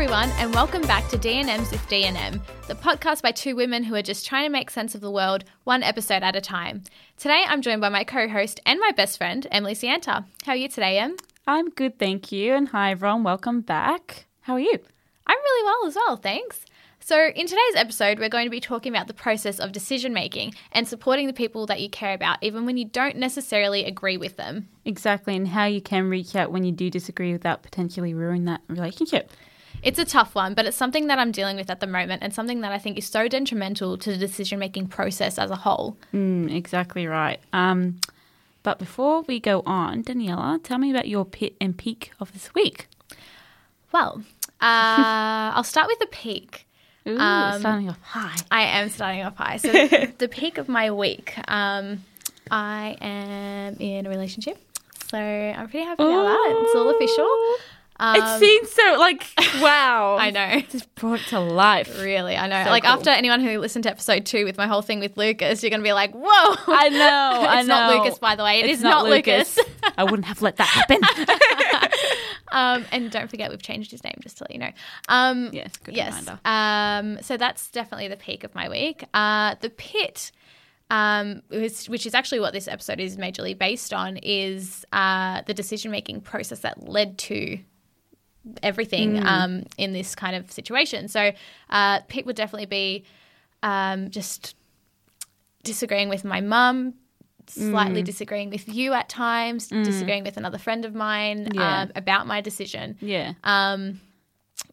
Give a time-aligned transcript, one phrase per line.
[0.00, 4.00] everyone, and welcome back to D&M's with D&M, the podcast by two women who are
[4.00, 6.82] just trying to make sense of the world one episode at a time.
[7.18, 10.24] Today, I'm joined by my co-host and my best friend, Emily Sienta.
[10.46, 11.16] How are you today, Em?
[11.46, 12.54] I'm good, thank you.
[12.54, 13.24] And hi, everyone.
[13.24, 14.24] Welcome back.
[14.40, 14.78] How are you?
[15.26, 16.64] I'm really well as well, thanks.
[17.00, 20.54] So, in today's episode, we're going to be talking about the process of decision making
[20.72, 24.38] and supporting the people that you care about, even when you don't necessarily agree with
[24.38, 24.66] them.
[24.86, 28.62] Exactly, and how you can reach out when you do disagree without potentially ruining that
[28.66, 29.30] relationship.
[29.82, 32.34] It's a tough one, but it's something that I'm dealing with at the moment and
[32.34, 35.96] something that I think is so detrimental to the decision making process as a whole.
[36.12, 37.40] Mm, exactly right.
[37.52, 38.00] Um,
[38.62, 42.52] but before we go on, Daniela, tell me about your pit and peak of this
[42.54, 42.88] week.
[43.92, 44.22] Well,
[44.60, 46.66] uh, I'll start with the peak.
[47.08, 48.36] Ooh, Um, starting off high.
[48.50, 49.56] I am starting off high.
[49.56, 49.70] So,
[50.18, 52.04] the peak of my week, um,
[52.50, 54.58] I am in a relationship.
[55.08, 56.62] So, I'm pretty happy about that.
[56.66, 57.28] It's all official.
[58.00, 59.26] Um, it seems so like
[59.60, 60.16] wow.
[60.18, 60.62] I know.
[60.70, 62.00] Just brought to life.
[62.00, 62.64] Really, I know.
[62.64, 62.92] So like cool.
[62.92, 65.82] after anyone who listened to episode two with my whole thing with Lucas, you're gonna
[65.82, 66.98] be like, "Whoa!" I know.
[67.48, 67.94] I it's not.
[67.94, 68.60] Lucas, by the way.
[68.60, 69.58] It It's is not, Lucas.
[69.98, 71.02] I wouldn't have let that happen.
[72.52, 74.70] um, and don't forget, we've changed his name just to let you know.
[75.08, 76.18] Um, yes, good yes.
[76.18, 76.40] reminder.
[76.46, 79.04] Um, so that's definitely the peak of my week.
[79.12, 80.32] Uh, the pit,
[80.88, 85.52] um, which, which is actually what this episode is majorly based on, is uh, the
[85.52, 87.58] decision making process that led to
[88.62, 89.24] everything Mm.
[89.26, 91.08] um, in this kind of situation.
[91.08, 91.32] So,
[91.68, 93.04] uh, pit would definitely be
[93.62, 94.56] um, just
[95.62, 96.94] disagreeing with my mum.
[97.46, 97.70] Mm.
[97.70, 101.80] Slightly disagreeing with you at times, disagreeing with another friend of mine Yeah.
[101.82, 103.32] um, about my decision Yeah.
[103.42, 104.00] um,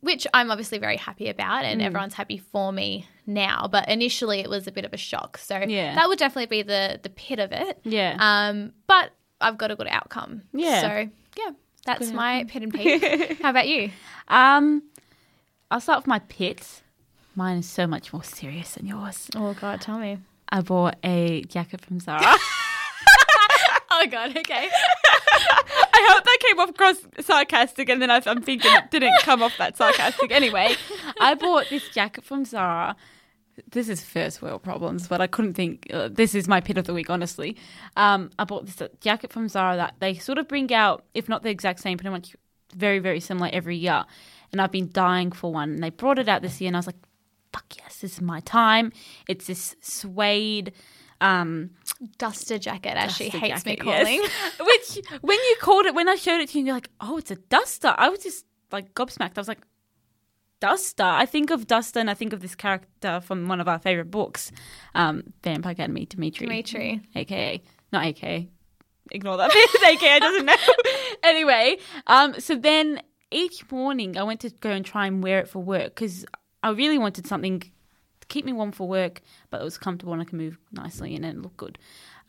[0.01, 1.71] which I'm obviously very happy about, Mm.
[1.71, 3.67] and everyone's happy for me now.
[3.71, 5.37] But initially, it was a bit of a shock.
[5.39, 5.95] So Yeah.
[5.95, 7.79] that would definitely be the the pit of it.
[7.83, 8.15] Yeah.
[8.19, 10.43] Um, but I've got a good outcome.
[10.53, 10.81] Yeah.
[10.81, 11.51] So yeah,
[11.87, 13.41] that's my pit and peak.
[13.41, 13.89] How about you?
[14.27, 14.83] Um,
[15.71, 16.83] I'll start with my pit.
[17.35, 19.29] Mine is so much more serious than yours.
[19.35, 20.19] Oh God, tell me.
[20.49, 22.35] I bought a jacket from Zara.
[23.89, 24.29] Oh God.
[24.37, 24.69] Okay.
[24.69, 29.57] I hope that came off cross sarcastic, and then I'm thinking it didn't come off
[29.57, 30.31] that sarcastic.
[30.31, 30.75] Anyway,
[31.19, 32.95] I bought this jacket from Zara.
[33.71, 35.87] This is first world problems, but I couldn't think.
[35.91, 37.57] Uh, this is my pit of the week, honestly.
[37.95, 41.43] Um, I bought this jacket from Zara that they sort of bring out, if not
[41.43, 42.35] the exact same, pretty much
[42.75, 44.05] very, very similar every year.
[44.51, 45.71] And I've been dying for one.
[45.71, 46.95] And they brought it out this year, and I was like,
[47.51, 48.91] fuck yes, this is my time.
[49.27, 50.73] It's this suede.
[51.19, 51.71] Um,
[52.19, 54.03] Duster jacket, as she hates me jacket, yes.
[54.03, 54.21] calling.
[54.67, 57.31] Which, when you called it, when I showed it to you, you're like, oh, it's
[57.31, 57.95] a duster.
[57.97, 59.31] I was just like gobsmacked.
[59.35, 59.61] I was like,
[60.59, 61.03] duster.
[61.03, 64.11] I think of duster and I think of this character from one of our favorite
[64.11, 64.51] books,
[64.95, 66.47] um, Vampire Academy, Dimitri.
[66.47, 67.01] Dimitri.
[67.15, 68.49] AKA, not AKA.
[69.11, 69.83] Ignore that bit.
[69.83, 70.55] AKA doesn't know.
[71.23, 73.01] anyway, um, so then
[73.31, 76.25] each morning I went to go and try and wear it for work because
[76.63, 80.21] I really wanted something to keep me warm for work, but it was comfortable and
[80.21, 81.77] I can move nicely in and look good.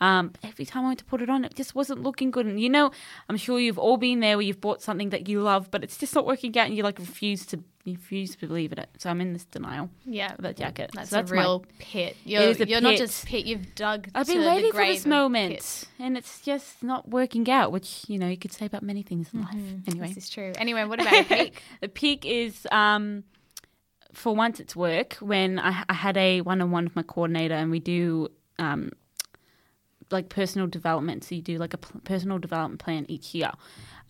[0.00, 2.46] Um, every time I went to put it on, it just wasn't looking good.
[2.46, 2.90] And you know,
[3.28, 5.96] I'm sure you've all been there where you've bought something that you love, but it's
[5.98, 8.88] just not working out, and you like refuse to refuse to believe in it.
[8.98, 10.34] So I'm in this denial Yeah.
[10.40, 10.90] that jacket.
[10.94, 12.16] That's, So a my- real pit.
[12.24, 12.98] You're, is a you're not pit.
[12.98, 13.46] just pit.
[13.46, 14.08] You've dug.
[14.14, 15.84] I've been the waiting for this moment, pit.
[15.98, 17.72] and it's just not working out.
[17.72, 19.54] Which you know you could say about many things in life.
[19.88, 20.52] Anyway, This is true.
[20.58, 21.62] Anyway, what about your peak?
[21.80, 23.24] the peak is um,
[24.12, 27.80] for once it's work when I, I had a one-on-one with my coordinator, and we
[27.80, 28.28] do
[28.58, 28.90] um,
[30.10, 31.24] like personal development.
[31.24, 33.50] So you do like a personal development plan each year.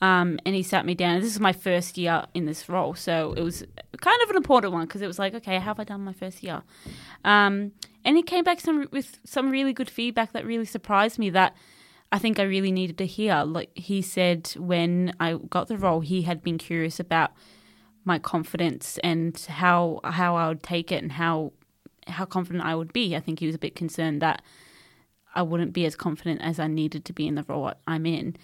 [0.00, 1.20] Um, and he sat me down.
[1.20, 3.64] This is my first year in this role, so it was
[4.00, 6.12] kind of an important one because it was like, okay, how have I done my
[6.12, 6.62] first year?
[7.24, 7.72] Um,
[8.04, 11.30] and he came back some with some really good feedback that really surprised me.
[11.30, 11.56] That
[12.12, 13.42] I think I really needed to hear.
[13.42, 17.32] Like he said, when I got the role, he had been curious about
[18.04, 21.52] my confidence and how how I would take it and how
[22.06, 23.16] how confident I would be.
[23.16, 24.42] I think he was a bit concerned that
[25.38, 28.34] I wouldn't be as confident as I needed to be in the role I'm in.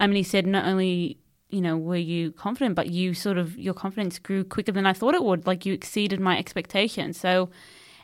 [0.00, 1.18] I mean, he said not only
[1.48, 4.92] you know were you confident, but you sort of your confidence grew quicker than I
[4.92, 5.46] thought it would.
[5.46, 7.20] Like you exceeded my expectations.
[7.20, 7.50] So,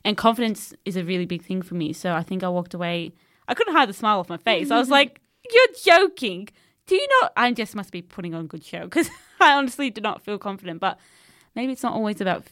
[0.04, 1.92] and confidence is a really big thing for me.
[1.92, 3.14] So I think I walked away.
[3.48, 4.70] I couldn't hide the smile off my face.
[4.70, 5.20] I was like,
[5.52, 6.48] "You're joking."
[6.86, 7.32] Do you not?
[7.36, 9.10] I just must be putting on a good show because
[9.40, 10.78] I honestly do not feel confident.
[10.78, 11.00] But
[11.56, 12.46] maybe it's not always about.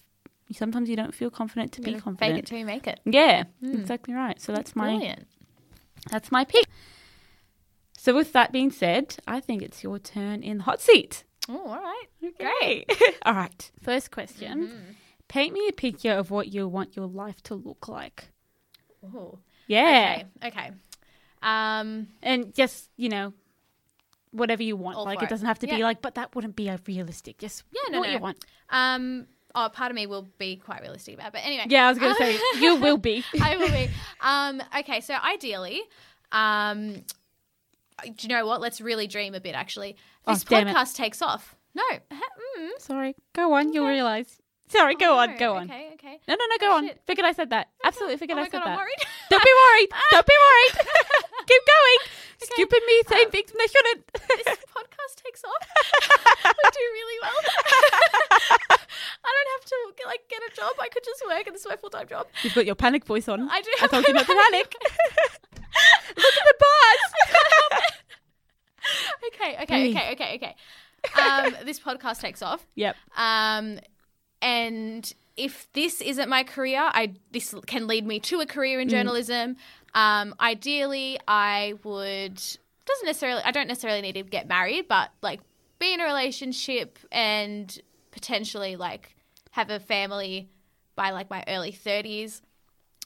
[0.52, 2.34] Sometimes you don't feel confident to You be confident.
[2.34, 3.00] Fake it till you make it.
[3.04, 3.74] Yeah, hmm.
[3.74, 4.40] exactly right.
[4.40, 5.26] So that's my Brilliant.
[6.10, 6.64] That's my pick.
[7.98, 11.24] So with that being said, I think it's your turn in the hot seat.
[11.48, 12.06] Oh, all right.
[12.38, 12.86] Great.
[13.26, 13.70] All right.
[13.82, 14.66] First question.
[14.68, 14.90] Mm-hmm.
[15.28, 18.28] Paint me a picture of what you want your life to look like.
[19.14, 19.38] Oh.
[19.66, 20.22] Yeah.
[20.42, 20.48] Okay.
[20.48, 20.70] Okay.
[21.42, 23.34] Um, And just, you know,
[24.30, 24.98] whatever you want.
[24.98, 25.28] Like it it.
[25.28, 25.76] doesn't have to Yeah.
[25.76, 27.38] be like, but that wouldn't be a realistic.
[27.38, 28.12] Just Yeah, no, what no.
[28.14, 28.44] you want.
[28.70, 31.28] um, oh, part of me will be quite realistic about.
[31.28, 31.32] it.
[31.34, 33.24] But anyway, Yeah, I was going to say you will be.
[33.40, 33.88] I will be.
[34.20, 35.80] Um, okay, so ideally,
[36.32, 36.94] um,
[38.02, 38.60] do you know what?
[38.60, 39.54] Let's really dream a bit.
[39.54, 39.96] Actually,
[40.26, 40.48] Oh, this it.
[40.48, 41.54] podcast takes off.
[41.74, 43.72] No, mm, Sorry, go on.
[43.72, 44.40] You'll realize.
[44.68, 45.64] Sorry, go on, go on.
[45.70, 46.18] Okay, okay.
[46.26, 46.90] No, no, no, go Oh, on.
[47.06, 47.68] Figured I said that.
[47.84, 48.88] Absolutely figured oh I said god, that.
[49.30, 49.88] Don't be worried.
[50.10, 50.86] Don't be worried.
[51.46, 51.98] Keep going.
[52.42, 54.12] Stupid me saying things when I shouldn't.
[54.12, 55.68] this podcast takes off.
[56.44, 57.40] we do really well.
[59.24, 60.72] I don't have to like get a job.
[60.80, 62.26] I could just work, and this is my full time job.
[62.42, 63.48] You've got your panic voice on.
[63.50, 63.70] I do.
[63.82, 64.74] I told you not to panic.
[66.16, 67.92] Look at the bars.
[69.28, 69.96] okay, okay, Breathe.
[69.96, 70.56] okay, okay, okay.
[71.20, 72.66] Um, this podcast takes off.
[72.74, 72.96] yep.
[73.16, 73.78] Um,
[74.40, 78.88] and if this isn't my career, I this can lead me to a career in
[78.88, 79.56] journalism.
[79.94, 85.40] Um, ideally, I would doesn't necessarily I don't necessarily need to get married, but like
[85.78, 87.78] be in a relationship and
[88.10, 89.16] potentially like
[89.52, 90.50] have a family
[90.96, 92.42] by like my early thirties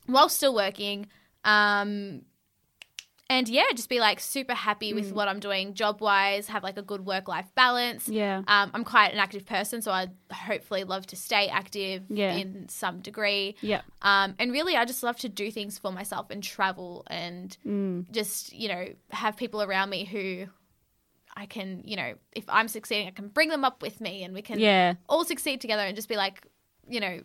[0.07, 1.07] while still working.
[1.45, 2.23] Um,
[3.31, 6.79] and yeah, just be like super happy with what I'm doing job wise, have like
[6.79, 8.09] a good work life balance.
[8.09, 8.39] Yeah.
[8.49, 12.37] Um, I'm quite an active person, so I'd hopefully love to stay active Yeah.
[12.37, 13.57] in some degree.
[13.61, 13.83] Yeah.
[14.03, 18.11] Um, and really, I just love to do things for myself and travel and Mm.
[18.11, 20.47] just, you know, have people around me who
[21.37, 24.35] I can, you know, if I'm succeeding, I can bring them up with me and
[24.35, 24.95] we can Yeah.
[25.09, 26.47] all succeed together and just be like,
[26.89, 27.21] you know,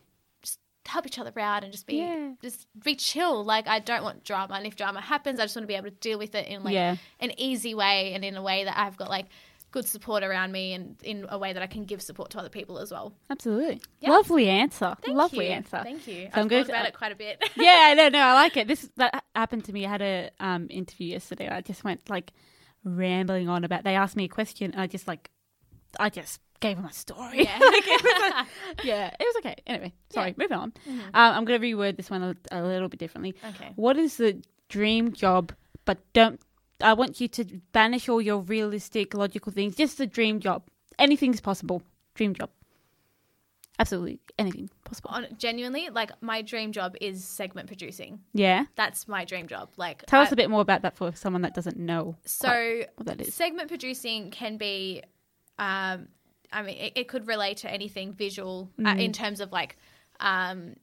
[0.85, 2.33] help each other out and just be Yeah.
[2.41, 3.43] just be chill.
[3.43, 5.89] Like I don't want drama, and if drama happens, I just want to be able
[5.89, 6.97] to deal with it in like Yeah.
[7.19, 9.27] an easy way and in a way that I've got like
[9.71, 12.49] good support around me and in a way that I can give support to other
[12.49, 13.11] people as well.
[13.31, 13.81] Absolutely.
[14.01, 14.11] Yeah.
[14.11, 14.95] Lovely answer.
[15.01, 15.51] Thank Lovely you.
[15.53, 15.79] answer.
[15.81, 16.25] Thank you.
[16.25, 17.41] So I'm I've going thought to- about it quite a bit.
[17.55, 18.67] yeah, no, no, I like it.
[18.67, 19.85] This that happened to me.
[19.85, 21.49] I had a um interview yesterday.
[21.49, 22.33] I just went like
[22.83, 23.83] rambling on about.
[23.83, 25.31] They asked me a question, and I just like,
[25.99, 27.43] I just gave him a story.
[27.43, 27.59] Yeah.
[27.73, 28.45] Like, it was
[28.83, 29.55] yeah, it was okay.
[29.67, 30.71] Anyway, sorry, moving on.
[30.71, 30.99] Mm-hmm.
[30.99, 33.35] Um, I'm going to reword this one a, a little bit differently.
[33.49, 33.71] okay.
[33.75, 35.51] What is the dream job?
[35.85, 36.39] But don't.
[36.81, 39.75] I want you to banish all your realistic, logical things.
[39.75, 40.63] Just the dream job.
[40.97, 41.81] Anything's possible.
[42.15, 42.49] Dream job.
[43.79, 45.09] Absolutely anything possible.
[45.11, 48.19] On, genuinely, like my dream job is segment producing.
[48.33, 48.65] Yeah.
[48.75, 49.69] That's my dream job.
[49.77, 52.83] Like Tell I- us a bit more about that for someone that doesn't know So
[52.95, 53.33] what that is.
[53.33, 55.01] segment producing can be
[55.59, 56.07] um
[56.53, 58.99] i mean it, it could relate to anything visual uh, Mm.
[59.05, 59.75] in terms of like
[60.19, 60.75] um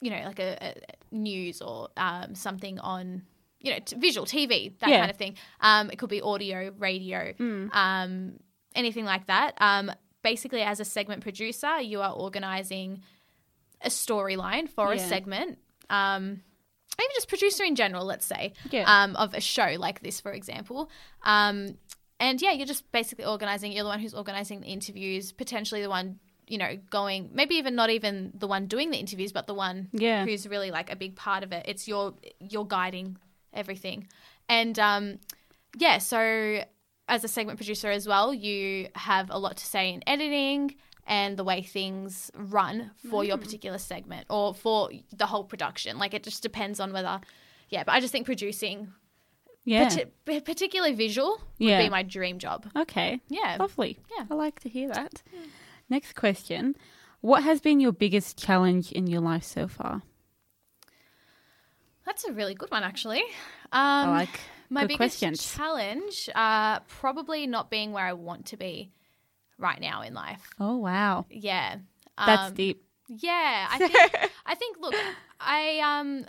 [0.00, 0.74] you know like a, a
[1.14, 3.22] news or um something on
[3.60, 4.98] you know t- visual tv that Yeah.
[5.00, 7.32] kind of thing um it could be audio radio
[7.72, 8.38] um
[8.74, 9.90] anything like that um
[10.22, 13.02] basically as a segment producer you are organizing
[13.82, 15.58] a storyline for a segment
[15.90, 16.40] um
[16.96, 18.84] even just producer in general, let's say, Yeah.
[18.86, 20.88] um, of a show like this, for example.
[21.24, 21.76] Um,
[22.24, 23.72] and yeah, you're just basically organizing.
[23.72, 26.18] You're the one who's organizing the interviews, potentially the one,
[26.52, 29.88] you know, going, maybe even not even the one doing the interviews, but the one
[29.92, 30.24] Yeah.
[30.24, 31.62] who's really like a big part of it.
[31.70, 32.14] It's your,
[32.52, 33.08] you're guiding
[33.52, 33.98] everything.
[34.48, 35.04] And um,
[35.78, 36.18] yeah, so
[37.08, 40.74] as a segment producer as well, you have a lot to say in editing
[41.06, 43.26] and the way things run for Mm.
[43.28, 44.90] your particular segment or for
[45.22, 45.98] the whole production.
[45.98, 47.20] Like it just depends on whether,
[47.68, 47.84] yeah.
[47.84, 48.78] But I just think producing,
[49.64, 49.88] Yeah.
[49.88, 51.82] parti- particularly visual, would Yeah.
[51.82, 52.66] be my dream job.
[52.76, 53.20] okay.
[53.28, 53.56] Yeah.
[53.58, 53.98] Lovely.
[54.16, 54.26] Yeah.
[54.30, 55.22] I like to hear that.
[55.88, 56.76] Next question.
[57.20, 60.02] What has been your biggest challenge in your life so far?
[62.04, 63.22] That's a really good one, actually.
[63.72, 65.54] I Um, like my good biggest questions.
[65.56, 68.92] challenge, uh, probably not being where I want to be
[69.58, 70.50] right now in life.
[70.60, 71.24] Oh wow.
[71.30, 71.76] Yeah.
[72.18, 72.84] That's Um, deep.
[73.08, 74.94] Yeah, I think I think look,
[75.40, 76.26] I um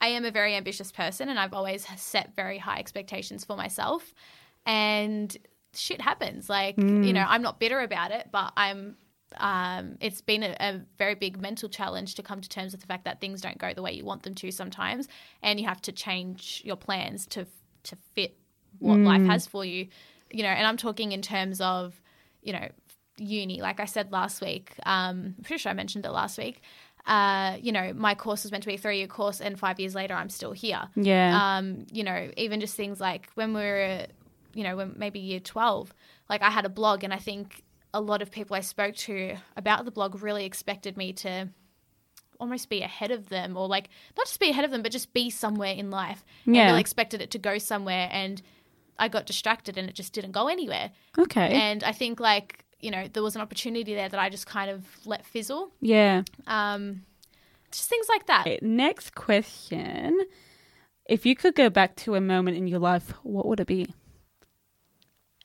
[0.00, 4.14] I am a very ambitious person and I've always set very high expectations for myself
[4.66, 5.36] and
[5.74, 6.48] shit happens.
[6.48, 8.96] Like, you know, I'm not bitter about it, but I'm
[9.36, 12.86] um it's been a, a very big mental challenge to come to terms with the
[12.88, 15.06] fact that things don't go the way you want them to sometimes
[15.40, 17.46] and you have to change your plans to
[17.84, 18.36] to fit
[18.80, 19.86] what life has for you.
[20.32, 22.00] You know, and I'm talking in terms of,
[22.42, 22.68] you know,
[23.18, 26.62] uni, like I said last week, um, I'm pretty sure I mentioned it last week.
[27.06, 29.80] Uh, you know, my course was meant to be a three year course, and five
[29.80, 30.82] years later, I'm still here.
[30.96, 31.56] Yeah.
[31.58, 34.06] Um, you know, even just things like when we were,
[34.54, 35.92] you know, when maybe year 12,
[36.28, 39.36] like I had a blog, and I think a lot of people I spoke to
[39.56, 41.48] about the blog really expected me to
[42.38, 45.12] almost be ahead of them, or like not just be ahead of them, but just
[45.12, 46.24] be somewhere in life.
[46.46, 46.66] And Yeah.
[46.68, 48.40] really expected it to go somewhere, and
[48.98, 50.90] I got distracted, and it just didn't go anywhere.
[51.18, 51.52] okay.
[51.54, 54.70] And I think like you know there was an opportunity there that I just kind
[54.70, 55.70] of let fizzle.
[55.80, 56.22] yeah.
[56.46, 57.02] Um,
[57.72, 58.40] just things like that.
[58.42, 60.18] Okay, Next question.
[61.08, 63.94] If you could go back to a moment in your life, what would it be?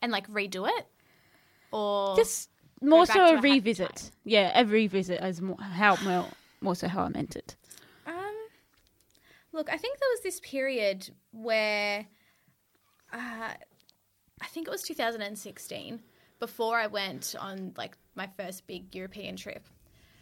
[0.01, 0.86] and like redo it
[1.72, 2.50] or Just
[2.82, 3.96] more so to a revisit.
[3.96, 4.12] time.
[4.24, 6.27] Yeah, a revisit is more how more,
[6.62, 7.56] more so how I meant it.
[8.06, 8.36] Um,
[9.51, 12.06] look, I think there was this period where,
[13.12, 13.54] uh,
[14.42, 16.01] I think it was 2016,
[16.39, 19.68] before I went on like my first big European trip,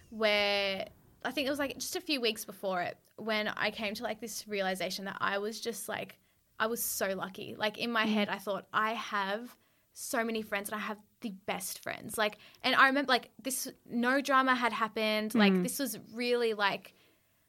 [0.10, 0.88] where
[1.26, 4.04] I think it was like just a few weeks before it, when I came to
[4.04, 6.18] like this realization that I was just like,
[6.60, 7.56] I was so lucky.
[7.58, 8.14] Like in my mm.
[8.14, 9.56] head, I thought I have
[9.94, 12.18] so many friends and I have the best friends.
[12.18, 15.36] Like, and I remember like this, no drama had happened.
[15.36, 15.64] Like mm.
[15.64, 16.94] this was really like,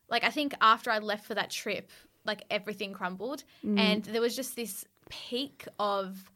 [0.09, 1.90] like I think after I left for that trip,
[2.25, 3.78] like everything crumbled, mm.
[3.78, 6.30] and there was just this peak of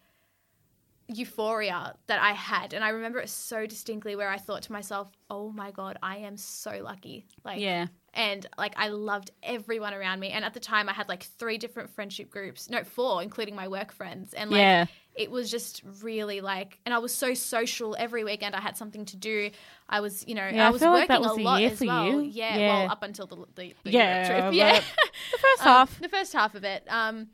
[1.08, 4.14] euphoria that I had, and I remember it so distinctly.
[4.14, 7.86] Where I thought to myself, "Oh my god, I am so lucky!" Like, Yeah.
[8.14, 10.30] and like I loved everyone around me.
[10.30, 13.68] And at the time, I had like three different friendship groups, no, four, including my
[13.68, 14.86] work friends, and like Yeah.
[15.14, 18.54] it was just really like, and I was so social every weekend.
[18.54, 19.50] I had something to do.
[19.88, 21.78] I was, you know, Yeah, I I was feel working like was a lot as
[21.78, 22.06] for well.
[22.06, 22.20] you.
[22.20, 22.68] Yeah, Yeah.
[22.82, 24.52] well, up until the the, the Yeah, trip.
[24.60, 24.80] Yeah,
[25.32, 26.00] the first Um, half.
[26.00, 26.84] the first half of it.
[26.88, 27.28] Um,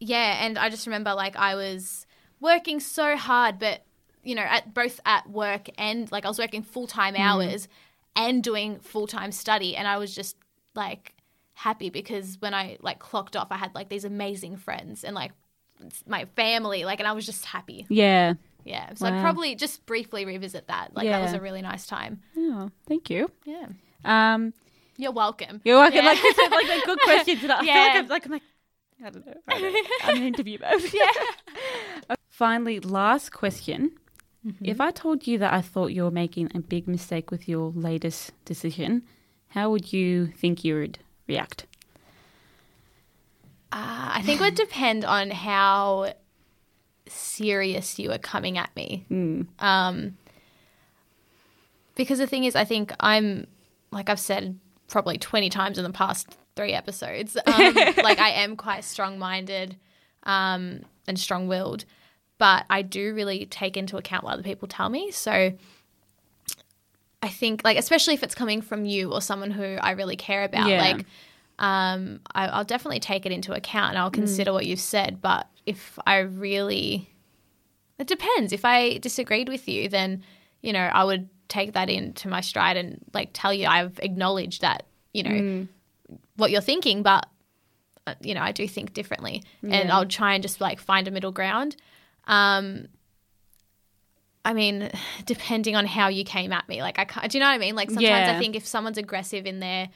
[0.00, 2.06] yeah, and I just remember like I was
[2.40, 3.84] working so hard, but
[4.22, 7.20] you know, at both at work and like I was working full time Mm.
[7.20, 7.68] hours
[8.16, 10.36] and doing full time study, and I was just
[10.74, 11.14] like
[11.54, 15.32] happy because when I like clocked off, I had like these amazing friends and like
[16.06, 17.86] my family, like, and I was just happy.
[17.88, 18.34] Yeah.
[18.64, 20.94] Yeah, so I'd probably just briefly revisit that.
[20.94, 22.20] Like that was a really nice time.
[22.36, 23.30] Oh, thank you.
[23.46, 23.66] Yeah,
[24.04, 24.52] Um,
[24.98, 25.62] you're welcome.
[25.64, 25.96] you're welcome.
[25.96, 26.02] Yeah.
[26.12, 27.38] Like you said, like a good question.
[27.44, 27.92] And I feel like Yeah.
[28.00, 28.42] I'm like, I'm like,
[29.04, 29.34] I don't know.
[29.46, 29.80] I don't know.
[30.04, 30.82] I'm an interview mode.
[30.92, 31.06] yeah.
[32.38, 33.90] Finally, last question.
[34.62, 37.72] If I told you that I thought you were making a big mistake with your
[37.74, 39.02] latest decision,
[39.48, 41.66] how would you think you would react?
[43.72, 46.14] Uh, I think it would depend on how
[47.08, 49.04] serious you are coming at me.
[49.58, 50.16] Um,
[51.96, 53.48] because the thing is, I think I'm,
[53.90, 58.54] like I've said probably 20 times in the past three episodes, um, like I am
[58.54, 59.74] quite strong minded
[60.22, 61.84] um, and strong willed,
[62.38, 65.10] but I do really take into account what other people tell me.
[65.10, 65.52] So
[67.22, 70.44] I think, like, especially if it's coming from you or someone who I really care
[70.44, 70.78] about, Yeah.
[70.78, 71.04] like,
[71.58, 75.20] um, I, I'll definitely take it into account and I'll consider what you've said.
[75.20, 77.10] But if I really,
[77.98, 78.52] it depends.
[78.52, 80.22] If I disagreed with you, then
[80.62, 84.60] you know I would take that into my stride and like tell you I've acknowledged
[84.60, 85.66] that you know
[86.36, 87.26] what you're thinking, but
[88.06, 91.10] uh, you know I do think differently, and I'll try and just like find a
[91.10, 91.74] middle ground.
[92.28, 92.86] Um,
[94.44, 94.90] I mean,
[95.26, 97.58] depending on how you came at me, like I can't, do you know what I
[97.58, 97.74] mean?
[97.74, 99.88] Like sometimes I think if someone's aggressive in their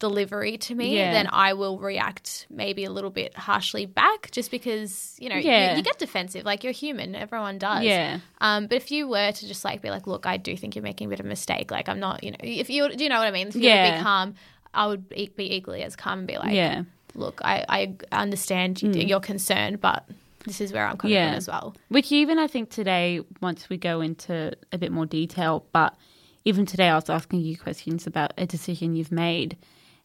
[0.00, 1.12] delivery to me, Yeah.
[1.12, 5.48] then I will react maybe a little bit harshly back just because, you know, you-
[5.48, 5.76] Yeah.
[5.76, 6.44] you, get defensive.
[6.44, 7.84] Like you're human, everyone does.
[7.84, 8.18] Yeah.
[8.40, 10.82] Um, but if you were to just like be like, look, I do think you're
[10.82, 11.70] making a bit of a mistake.
[11.70, 13.48] Like I'm not, you know, if you, do you know what I mean?
[13.48, 13.98] If you were to Yeah.
[13.98, 14.34] be calm,
[14.74, 16.82] I would be, be equally as calm and be like, yeah.
[17.14, 20.04] look, I, I understand your concern, but
[20.44, 21.30] this is where I'm coming Yeah.
[21.30, 21.76] from as well.
[21.88, 25.96] Which even I think today, once we go into a bit more detail, but
[26.44, 29.56] even today I was asking you questions about a decision you've made.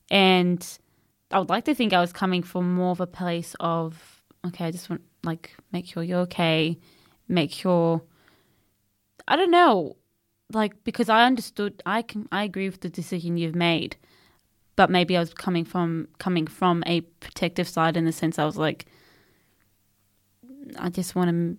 [0.10, 0.65] And
[1.32, 4.65] I would like to think I was coming from more of a place of, okay,
[4.65, 6.77] I just want, like, make sure you're okay,
[7.27, 8.01] make sure,
[9.27, 9.98] I don't know,
[10.53, 13.98] like, because I understood, I can, I agree with the decision you've made.
[14.77, 18.46] But maybe I was coming from coming from a protective side in the sense I
[18.46, 18.86] was like,
[20.78, 21.58] I just want to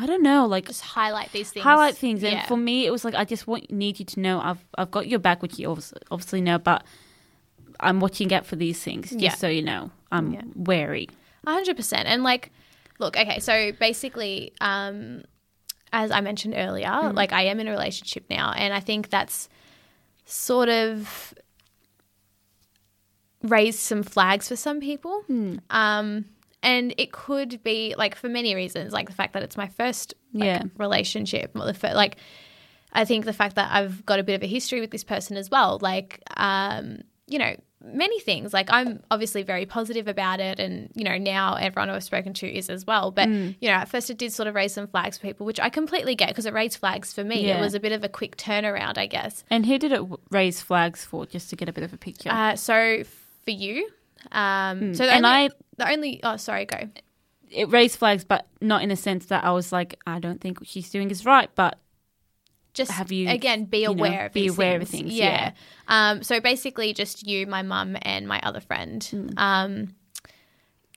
[0.00, 1.64] I don't know, like Just highlight these things.
[1.64, 2.22] highlight things.
[2.22, 2.46] And Yeah.
[2.46, 5.08] for me, it was like I just want need you to know I've I've got
[5.08, 6.84] your back, which you obviously, obviously know, but
[7.80, 9.34] I'm watching out for these things, just Yeah.
[9.34, 9.90] so you know.
[10.12, 10.42] I'm Yeah.
[10.54, 11.08] wary.
[11.46, 12.06] A hundred percent.
[12.08, 12.50] And like,
[12.98, 15.22] look, okay, so basically, um,
[15.92, 17.14] as I mentioned earlier, Mm.
[17.14, 19.48] like I am in a relationship now, and I think that's
[20.26, 21.34] sort of
[23.42, 25.22] raised some flags for some people.
[25.22, 25.56] Hmm.
[25.70, 26.24] Um,
[26.62, 30.14] and it could be like for many reasons, like the fact that it's my first
[30.32, 30.62] like, Yeah.
[30.76, 32.16] relationship, or the fir- like.
[32.90, 35.36] I think the fact that I've got a bit of a history with this person
[35.36, 38.54] as well, like, um, you know, many things.
[38.54, 42.48] Like, I'm obviously very positive about it, and you know, now everyone I've spoken to
[42.50, 43.10] is as well.
[43.10, 43.56] But Mm.
[43.60, 45.68] you know, at first it did sort of raise some flags for people, which I
[45.68, 47.46] completely get because it raised flags for me.
[47.46, 47.58] Yeah.
[47.58, 49.44] It was a bit of a quick turnaround, I guess.
[49.50, 50.00] And who did it
[50.30, 51.26] raise flags for?
[51.26, 52.30] Just to get a bit of a picture.
[52.32, 53.04] Uh, so
[53.44, 53.86] for you,
[54.32, 55.08] um, so Mm.
[55.10, 56.88] And only, I- the only, oh, sorry, go.
[57.50, 60.60] it raised flags, but not in a sense that I was like, I don't think
[60.60, 61.48] what she's doing is right.
[61.54, 61.78] But
[62.74, 65.04] just Have you, again be you know, aware of be aware of things.
[65.04, 65.52] things, Yeah.
[65.88, 69.02] Um, so basically, just you, my mum, and my other friend.
[69.02, 69.28] Hmm.
[69.36, 69.94] Um,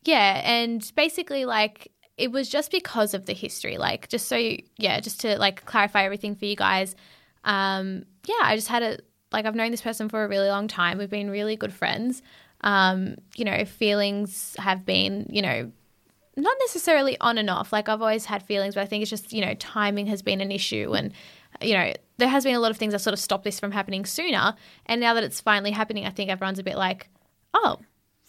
[0.03, 3.77] yeah, and basically, like it was just because of the history.
[3.77, 6.95] Like, just so you, yeah, just to like clarify everything for you guys.
[7.45, 8.99] Um, yeah, I just had a
[9.31, 10.97] like I've known this person for a really long time.
[10.97, 12.21] We've been really good friends.
[12.63, 15.71] Um, you know, feelings have been, you know,
[16.37, 17.73] not necessarily on and off.
[17.73, 20.41] Like I've always had feelings, but I think it's just, you know, timing has been
[20.41, 21.11] an issue and
[21.59, 23.71] you know, there has been a lot of things that sort of stopped this from
[23.71, 24.55] happening sooner.
[24.85, 27.09] And now that it's finally happening, I think everyone's a bit like,
[27.53, 27.77] oh,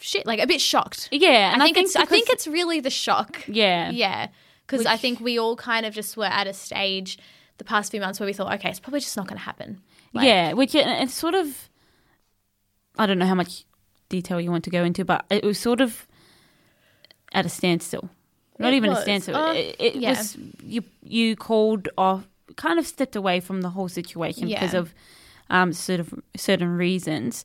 [0.00, 1.08] shit, like a bit shocked.
[1.12, 3.44] Yeah, and I think, it's I think it's really the shock.
[3.46, 4.28] yeah, Yeah.
[4.66, 7.18] Because I think we all kind of just were at a stage
[7.58, 9.82] the past few months where we thought, okay, it's probably just not going to happen.
[10.14, 11.68] Like, yeah, which it, it's sort of.
[12.98, 13.64] I don't know how much
[14.12, 16.07] detail you want to go into, but it was sort of
[17.33, 18.09] at a standstill.
[18.59, 18.99] Not It even was.
[19.00, 19.37] a standstill.
[19.37, 20.11] Uh, it it yeah.
[20.11, 20.85] was you.
[21.02, 24.61] You called off, kind of stepped away from the whole situation Yeah.
[24.61, 24.95] because of
[25.50, 27.45] um, sort of certain reasons,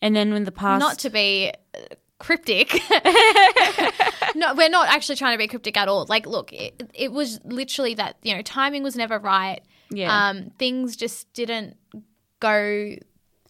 [0.00, 1.78] and then when the past Not to be uh,
[2.18, 2.68] cryptic.
[4.34, 6.06] no, we're not actually trying to be cryptic at all.
[6.08, 9.60] Like, look, it, it was literally that, you know, timing was never right.
[9.90, 10.28] Yeah.
[10.28, 11.76] Um, things just didn't
[12.40, 12.96] go,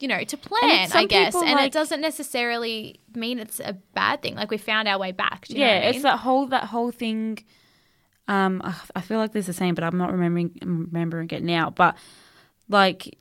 [0.00, 1.34] you know, to plan, I guess.
[1.34, 4.34] And like- it doesn't necessarily mean it's a bad thing.
[4.34, 5.46] Like, we found our way back.
[5.46, 6.02] Do you know yeah, it's mean?
[6.02, 7.38] that whole that whole thing.
[8.26, 11.70] Um, I, I feel like there's the same, but I'm not remembering remembering it now.
[11.70, 11.96] But
[12.68, 13.18] like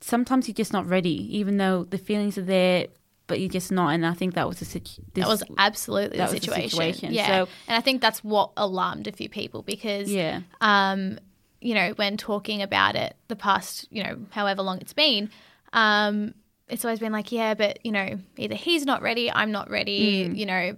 [0.00, 2.86] sometimes you're just not ready, even though the feelings are there,
[3.26, 3.88] but you're just not.
[3.88, 6.46] And I think that was a situ- this, That was absolutely that the was the
[6.46, 6.70] situation.
[6.70, 7.12] situation.
[7.12, 7.26] Yeah.
[7.26, 11.18] So- and I think that's what alarmed a few people because yeah, um,
[11.60, 15.28] you know, when talking about it the past, you know, however long it's been,
[15.72, 16.34] um,
[16.68, 20.30] it's always been like, yeah, but you know, either he's not ready, I'm not ready,
[20.34, 20.76] you know.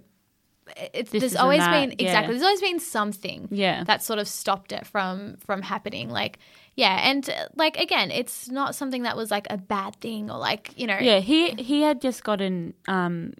[0.93, 2.05] It's, This there's always that, been yeah.
[2.07, 2.33] exactly.
[2.33, 3.83] There's always been something Yeah.
[3.83, 6.09] that sort of stopped it from from happening.
[6.09, 6.39] Like,
[6.75, 10.37] yeah, and uh, like again, it's not something that was like a bad thing or
[10.39, 11.19] like you know, yeah.
[11.19, 13.33] He he had just gotten um,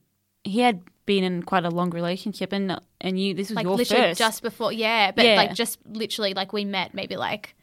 [0.44, 3.78] he had been in quite a long relationship, and and you this was like your
[3.78, 4.20] literally first.
[4.20, 5.36] just before yeah but Yeah.
[5.36, 7.56] like just literally like we met maybe like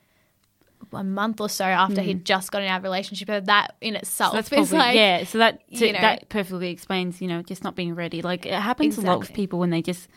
[0.92, 4.33] a month or so after he'd just gotten out of a relationship that in itself
[4.33, 4.37] Hmm.
[4.37, 5.24] So that's probably like yeah.
[5.24, 6.00] So that so you know.
[6.00, 8.22] that perfectly explains you know just not being ready.
[8.22, 10.09] Like it happens a lot with people when they just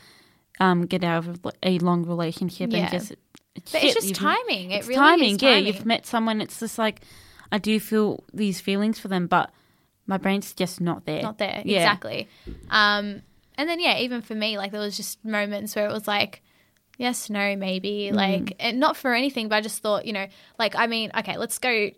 [0.60, 2.80] um get out of a long relationship Yeah.
[2.80, 3.14] and just.
[3.56, 5.36] but shit, it's just timing it really timing.
[5.36, 6.42] is Yeah, you've met someone.
[6.42, 7.02] It's just like
[7.52, 9.52] I do feel these feelings for them, but
[10.08, 11.22] my brain's just not there.
[11.22, 11.78] not there Yeah.
[11.80, 12.28] exactly
[12.70, 13.22] um
[13.56, 16.42] and then yeah even for me like there was just moments where it was like
[17.04, 18.16] yes no maybe Mm.
[18.16, 21.38] like and not for anything but i just thought you know like i mean okay
[21.38, 21.90] let's go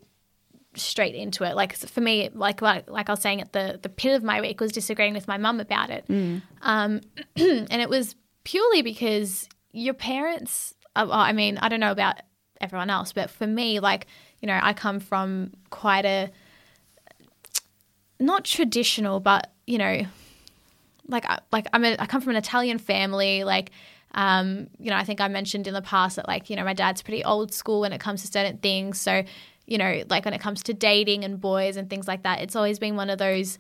[0.75, 3.89] straight into it like for me like like, like i was saying at the the
[3.89, 6.41] pit of my week was disagreeing with my mum about it Mm.
[6.61, 6.91] um
[7.71, 12.15] and it was purely because your parents uh, i mean i don't know about
[12.61, 14.07] everyone else but for me like
[14.41, 16.29] you know i come from quite a
[18.19, 20.05] not traditional, but you know,
[21.07, 23.43] like I- like I'm a, I come from an Italian family.
[23.43, 23.71] Like,
[24.15, 26.73] um, you know, I think I mentioned in the past that like you know my
[26.73, 28.99] dad's pretty old school when it comes to certain things.
[28.99, 29.23] So,
[29.67, 32.55] you know, like when it comes to dating and boys and things like that, it's
[32.55, 33.59] always been one of those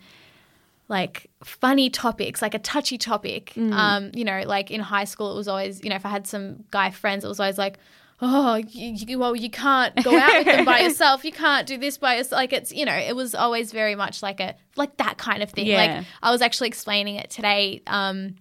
[0.87, 3.51] like funny topics, like a touchy topic.
[3.57, 6.25] Um, you know, like in high school, it was always you know if I had
[6.25, 7.77] some guy friends, it was always like.
[8.21, 11.25] Oh, you, you, well, you can't go out with them by yourself.
[11.25, 12.39] You can't do this by yourself.
[12.39, 15.49] Like it's, you know, it was always very much like a like that kind of
[15.49, 15.65] thing.
[15.65, 15.75] Yeah.
[15.97, 17.81] Like I was actually explaining it today.
[17.87, 18.35] Um,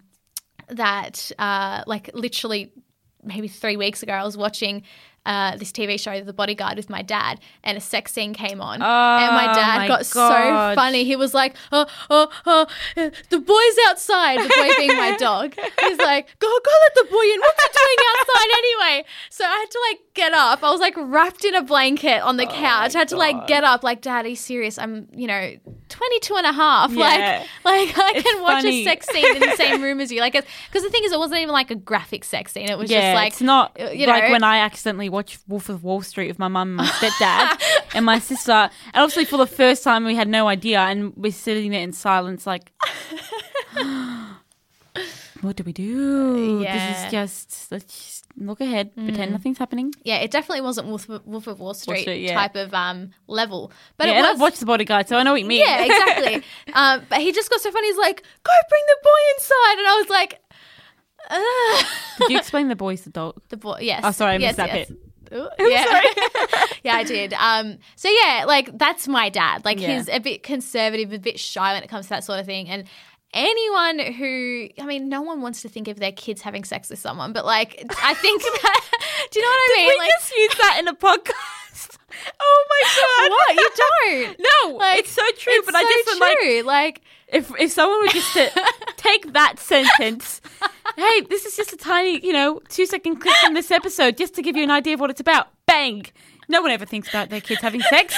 [0.69, 2.73] that uh, like literally
[3.23, 4.83] maybe three weeks ago, I was watching
[5.27, 8.75] uh, this TV show, The Bodyguard, with my dad, and a sex scene came on,
[8.75, 8.83] and
[9.35, 10.19] my Oh, dad my got so
[10.75, 11.05] funny.
[11.05, 15.55] He was like, "Oh, oh, oh, the boy's outside." The boy being my dog.
[15.81, 17.41] He's like, "Go, go, let the boy in.
[17.41, 20.63] What's he doing outside anyway?" So I had to like get up.
[20.63, 22.95] I was like wrapped in a blanket on Oh the couch.
[22.95, 23.83] I had to like get up.
[23.83, 24.77] Like, Dad, are you serious?
[24.79, 25.55] I'm, you know,
[25.95, 26.91] 22 and a half.
[26.93, 27.45] Yeah.
[27.65, 28.81] Like, like I It's can watch funny.
[28.81, 30.21] a sex scene in the same room as you.
[30.21, 32.69] Like, because the thing is, it wasn't even like a graphic sex scene.
[32.69, 35.85] It was yeah, just like it's not you like when I accidentally watched Wolf of
[35.85, 37.61] Wall Street with my mum and my stepdad
[37.95, 38.53] and my sister.
[38.53, 41.93] And obviously, for the first time, we had no idea, and we're sitting there in
[41.93, 42.73] silence, like,
[45.41, 46.61] what do we do?
[46.63, 46.77] Yeah.
[46.77, 46.91] Mm.
[46.91, 49.93] This is just let's look ahead, pretend nothing's happening.
[50.03, 52.35] yeah, it definitely wasn't Wolf of, Wolf of Wall Street, Street, yeah.
[52.35, 54.27] type of um level, but yeah, it and.
[54.27, 55.61] I've watched The Bodyguard, so I know what you mean.
[55.61, 56.43] yeah, exactly.
[56.75, 57.89] um, but he just got so funny.
[57.89, 60.41] He's like, "Go bring the boy inside," and I was like,
[61.31, 61.87] Ugh.
[62.19, 63.41] Did you explain the boys the dog?
[63.49, 64.89] "The boy, yes." Oh, sorry, I yes, missed that yes.
[64.89, 64.99] bit.
[65.33, 66.03] Ooh, yeah.
[66.85, 67.33] yeah, I did.
[67.35, 69.65] Um, so yeah, like that's my dad.
[69.65, 69.97] Like Yeah.
[69.97, 72.69] he's a bit conservative, a bit shy when it comes to that sort of thing.
[72.69, 72.85] And
[73.35, 76.99] anyone who, I mean, no one wants to think of their kids having sex with
[76.99, 78.81] someone, but like, I think that.
[79.31, 79.89] Do you know what I mean?
[79.89, 81.99] we like, just used that in a podcast.
[82.41, 83.31] Oh my god!
[83.31, 84.39] what you don't?
[84.39, 85.53] No, Like, it's so true.
[85.57, 88.51] It's but I just feel like like if if someone were just to
[88.97, 90.41] take that sentence
[90.97, 94.35] hey, this is just a tiny, you know, two second clip from this episode just
[94.35, 95.49] to give you an idea of what it's about.
[95.67, 96.07] Bang!
[96.49, 98.15] No one ever thinks about their kids having sex.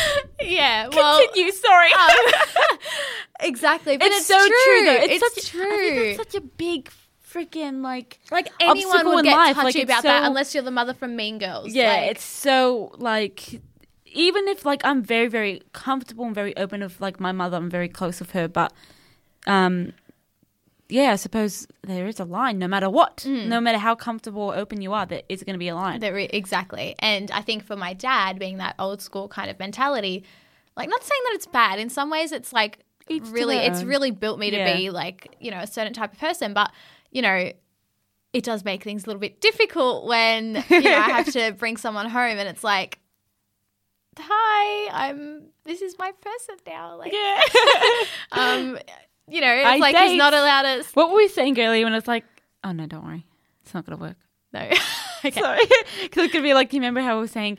[0.40, 0.88] yeah.
[0.88, 1.90] Well, Continue, sorry.
[3.40, 3.96] exactly.
[3.96, 5.04] But it's, it's, so true, though.
[5.04, 5.62] It's, It's, such, true.
[5.62, 6.90] I think that's such a big
[7.36, 10.94] freaking like like anyone would get life, touchy like, about that unless you're the mother
[10.94, 11.72] from Mean Girls.
[11.72, 13.60] Yeah, Like, it's so like
[14.06, 17.68] even if like I'm very very comfortable and very open of like my mother, I'm
[17.68, 18.72] very close with her, but
[19.46, 19.92] um
[20.88, 23.18] yeah, I suppose there is a line no matter what.
[23.26, 23.46] Mm.
[23.48, 26.00] No matter how comfortable or open you are, there is going to be a line.
[26.00, 26.94] There exactly.
[27.00, 30.24] And I think for my dad, being that old school kind of mentality,
[30.76, 31.78] like not saying that it's bad.
[31.78, 33.86] In some ways, it's like Each really, it's own.
[33.88, 34.76] really built me to Yeah.
[34.76, 36.54] be like you know a certain type of person.
[36.54, 36.70] But
[37.10, 37.50] you know,
[38.32, 41.76] it does make things a little bit difficult when you know I have to bring
[41.76, 43.00] someone home and it's like,
[44.18, 45.48] hi, I'm.
[45.64, 46.96] This is my person now.
[46.96, 47.42] Like, yeah.
[48.32, 48.78] um,
[49.28, 50.86] you know, it's I like he's not allowed us.
[50.94, 52.24] what were we saying earlier when it's like,
[52.64, 53.26] oh no, don't worry,
[53.62, 54.16] it's not going to work.
[54.52, 54.60] No.
[55.24, 55.40] okay.
[55.40, 55.60] Sorry,
[56.02, 57.58] because it could be like, do you remember how we were saying,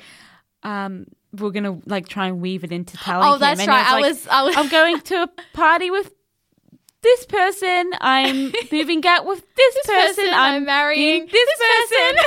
[0.63, 3.86] um, we're gonna like try and weave it into telling Oh, him, that's and right.
[3.86, 4.27] I was.
[4.27, 4.56] I was.
[4.56, 6.12] I'm going to a party with
[7.03, 7.91] this person.
[8.01, 10.15] I'm moving out with this, person.
[10.25, 12.17] person, I'm marrying being this, person.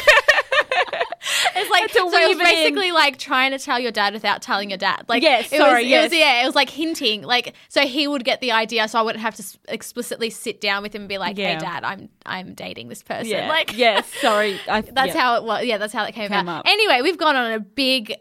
[1.54, 2.44] It's like so it was weave in.
[2.44, 5.04] basically like trying to tell your dad without telling your dad.
[5.08, 6.04] Like it sorry, was, yes.
[6.04, 7.22] it was yeah, it was like hinting.
[7.22, 10.82] Like so he would get the idea, so I wouldn't have to explicitly sit down
[10.82, 11.54] with him and be like, Yeah.
[11.54, 14.58] "Hey, dad, I'm I'm dating this person." yeah, Like yes, sorry.
[14.68, 15.20] I, that's yeah.
[15.20, 15.64] how it was.
[15.66, 16.60] Yeah, that's how it came, Came about.
[16.60, 16.66] up.
[16.66, 18.14] Anyway, we've gone on a big.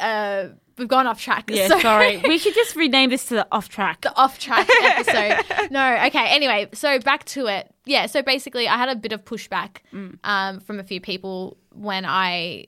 [0.00, 1.50] uh We've gone off track.
[1.52, 2.16] Yeah, So- sorry.
[2.26, 4.00] We should just rename this to the off track.
[4.00, 5.70] the off track episode.
[5.70, 6.26] no, okay.
[6.30, 7.72] Anyway, so back to it.
[7.86, 10.18] Yeah, so basically, I had a bit of pushback Mm.
[10.24, 12.66] um, from a few people when I,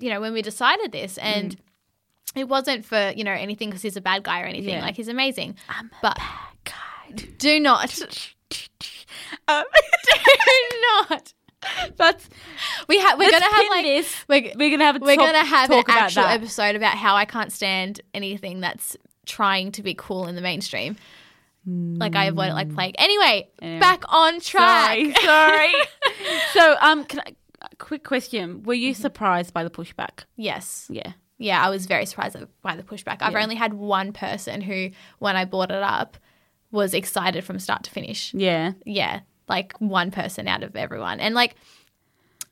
[0.00, 1.56] you know, when we decided this, and
[2.34, 4.74] it wasn't for you know anything because he's a bad guy or anything.
[4.74, 4.78] Mm.
[4.78, 4.82] Yeah.
[4.84, 6.18] Like he's amazing, I'm a but
[7.38, 7.98] do not,
[9.48, 9.64] Um,
[10.04, 11.32] do not.
[11.96, 12.20] but
[12.88, 13.18] We have.
[13.18, 14.24] We're gonna have like this.
[14.28, 16.34] we're, We're gonna have a we're talk- gonna have an actual that.
[16.40, 20.96] episode about how I can't stand anything that's trying to be cool in the mainstream.
[21.68, 22.94] Like I avoid it like plague.
[22.96, 23.80] Anyway, Yeah.
[23.80, 24.98] back on track.
[24.98, 25.74] Sorry, sorry.
[26.52, 27.34] so, um, can I,
[27.78, 29.02] quick question: Were you mm-hmm.
[29.02, 30.24] surprised by the pushback?
[30.36, 30.86] yes.
[30.90, 31.12] Yeah.
[31.38, 33.18] Yeah, I was very surprised by the pushback.
[33.20, 33.42] I've Yeah.
[33.42, 36.16] only had one person who, when I brought it up,
[36.70, 38.32] was excited from start to finish.
[38.32, 38.72] Yeah.
[38.86, 41.20] Yeah, like one person out of everyone.
[41.20, 41.54] And like,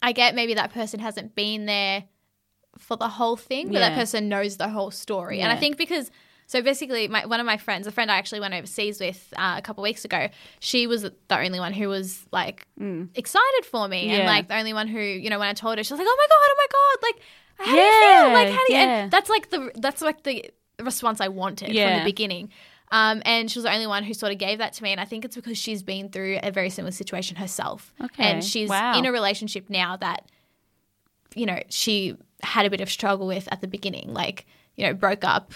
[0.02, 2.04] I get maybe that person hasn't been there
[2.76, 5.40] for the whole thing, but that person knows the whole story.
[5.40, 6.10] And I think because.
[6.46, 9.54] So basically, my, one of my friends, a friend I actually went overseas with uh,
[9.58, 10.28] a couple weeks ago,
[10.60, 12.66] she was the only one who was like
[13.14, 14.26] excited for me, and Mm.
[14.26, 16.16] Like the only one who, you know, when I told her, she was like, "Oh
[16.18, 17.22] my god, oh my god!" Like,
[17.68, 18.32] how do you feel?
[18.32, 18.78] Like, how do you?
[18.78, 19.02] yeah.
[19.04, 20.50] And that's like the that's like the
[20.82, 22.50] response I wanted from the beginning.
[22.92, 25.00] Um, and she was the only one who sort of gave that to me, and
[25.00, 28.68] I think it's because she's been through a very similar situation herself, Okay, and she's
[28.68, 28.96] wow.
[28.98, 30.30] in a relationship now that,
[31.34, 34.92] you know, she had a bit of struggle with at the beginning, like you know,
[34.94, 35.52] broke up,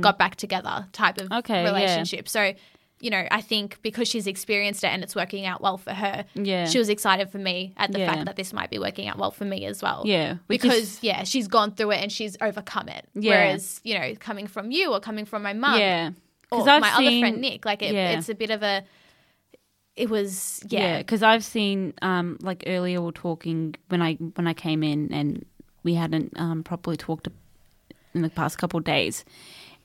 [0.00, 1.38] got back together type of Mm.
[1.40, 1.70] Okay, yeah.
[1.72, 2.28] relationship.
[2.28, 2.52] So.
[3.00, 6.24] You know, I think because she's experienced it and it's working out well for her,
[6.34, 6.64] Yeah.
[6.66, 8.14] she was excited for me at the Yeah.
[8.14, 10.36] fact that this might be working out well for me as well Yeah.
[10.48, 13.06] Because is- yeah, she's gone through it and she's overcome it.
[13.14, 13.32] Yeah.
[13.32, 16.12] Whereas you know, coming from you or coming from my mum, yeah.
[16.50, 18.16] or Because I've my other seen- friend Nick, like it, yeah.
[18.16, 18.84] it's a bit of a.
[19.96, 24.14] It was Yeah, yeah, because I've seen um like earlier we are talking when I
[24.14, 25.44] when I came in and
[25.82, 27.28] we hadn't um properly talked
[28.14, 29.24] in the past couple of days,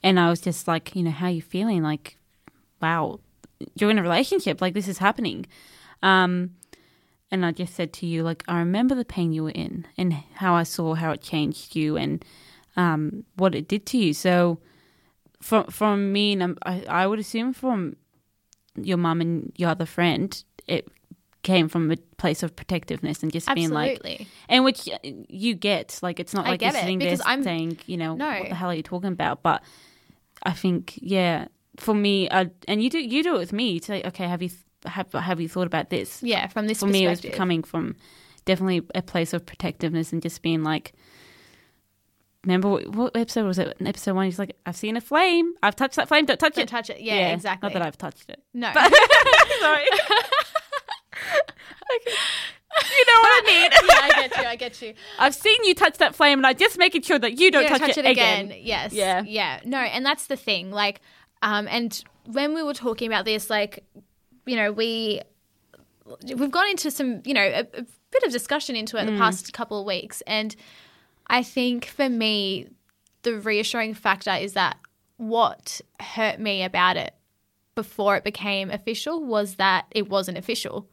[0.04, 1.84] and I was just like, you know, how are you feeling?
[1.84, 2.18] Like,
[2.82, 3.20] wow,
[3.76, 4.62] you're in a relationship.
[4.62, 5.46] Like this is happening.
[6.02, 6.52] Um,
[7.32, 10.14] and I just said to you, like, I remember the pain you were in and
[10.36, 12.24] how I saw how it changed you and
[12.78, 14.14] um what it did to you.
[14.14, 14.60] So
[15.42, 17.96] from from me and I, I would assume from
[18.76, 20.88] your mum and your other friend, it
[21.42, 25.98] came from a place of protectiveness and just being like, and which uh, you get,
[26.02, 28.28] like it's not I like you're sitting because there I'm- saying, you know, No.
[28.40, 29.42] what the hell are you talking about?
[29.42, 29.64] But
[30.44, 31.48] I think, yeah,
[31.78, 33.72] for me, uh, and you do you do it with me.
[33.72, 34.50] You say, okay, have you
[34.86, 36.22] have have you thought about this?
[36.24, 37.96] Yeah, from this For me, it was coming from
[38.46, 40.94] definitely a place of protectiveness and just being like.
[42.46, 43.76] Remember what, what episode was it?
[43.82, 45.56] In episode one, he's like, "I've seen a flame.
[45.62, 46.26] I've touched that flame.
[46.26, 46.70] Don't touch Don't it.
[46.70, 47.02] touch it.
[47.02, 47.68] Yeah, exactly.
[47.68, 48.42] Not that I've touched it.
[48.54, 48.72] no.
[49.60, 49.86] Sorry.
[52.98, 53.72] you know what I mean.
[53.72, 54.44] yeah, I get you.
[54.44, 54.94] I get you.
[55.20, 57.70] I've seen you touch that flame, and I'm just making sure that you don't, You
[57.70, 58.54] don't touch, it, again.
[58.60, 58.94] Yes.
[58.94, 59.24] Yeah.
[59.26, 59.60] Yeah.
[59.66, 60.72] No, and that's the thing.
[60.72, 61.02] Like,
[61.42, 63.84] um, and when we were talking about this, like,
[64.46, 65.22] you know, we
[66.36, 69.18] we've gone into some, you know, a, a bit of discussion into it the Mm.
[69.20, 70.56] past couple of weeks, and
[71.28, 72.68] I think for me,
[73.22, 74.78] the reassuring factor is that
[75.18, 77.14] what hurt me about it
[77.76, 80.88] before it became official was that it wasn't official.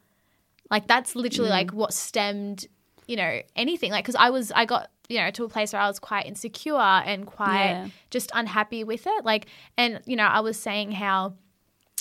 [0.69, 1.75] Like that's literally like mm.
[1.75, 2.67] what stemmed,
[3.07, 3.91] you know, anything.
[3.91, 6.25] Like because I was I got you know to a place where I was quite
[6.25, 7.87] insecure and quite Yeah.
[8.09, 9.25] just unhappy with it.
[9.25, 11.33] Like and you know I was saying how.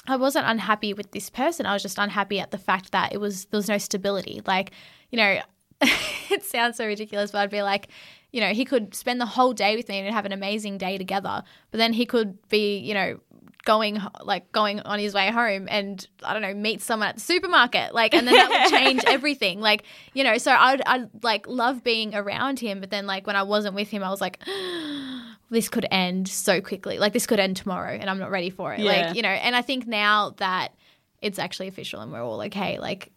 [0.09, 1.66] I wasn't unhappy with this person.
[1.66, 4.40] I was just unhappy at the fact that it was there was no stability.
[4.46, 4.70] Like,
[5.11, 5.40] you know,
[5.81, 7.88] it sounds so ridiculous, but I'd be like,
[8.31, 10.96] you know, he could spend the whole day with me and have an amazing day
[10.96, 13.18] together, but then he could be, you know,
[13.66, 17.20] going like going on his way home and I don't know, meet someone at the
[17.20, 19.61] supermarket, like, and then that would change everything.
[19.61, 19.83] Like,
[20.14, 23.42] you know, so I'd I'd like love being around him, but then like when I
[23.42, 24.42] wasn't with him, I was like.
[25.48, 26.98] This could end so quickly.
[26.98, 28.81] Like this could end tomorrow, and I'm not ready for it.
[28.81, 28.90] Yeah.
[28.90, 30.74] Like you know, and I think now that
[31.22, 33.12] it's actually official and we're all okay, like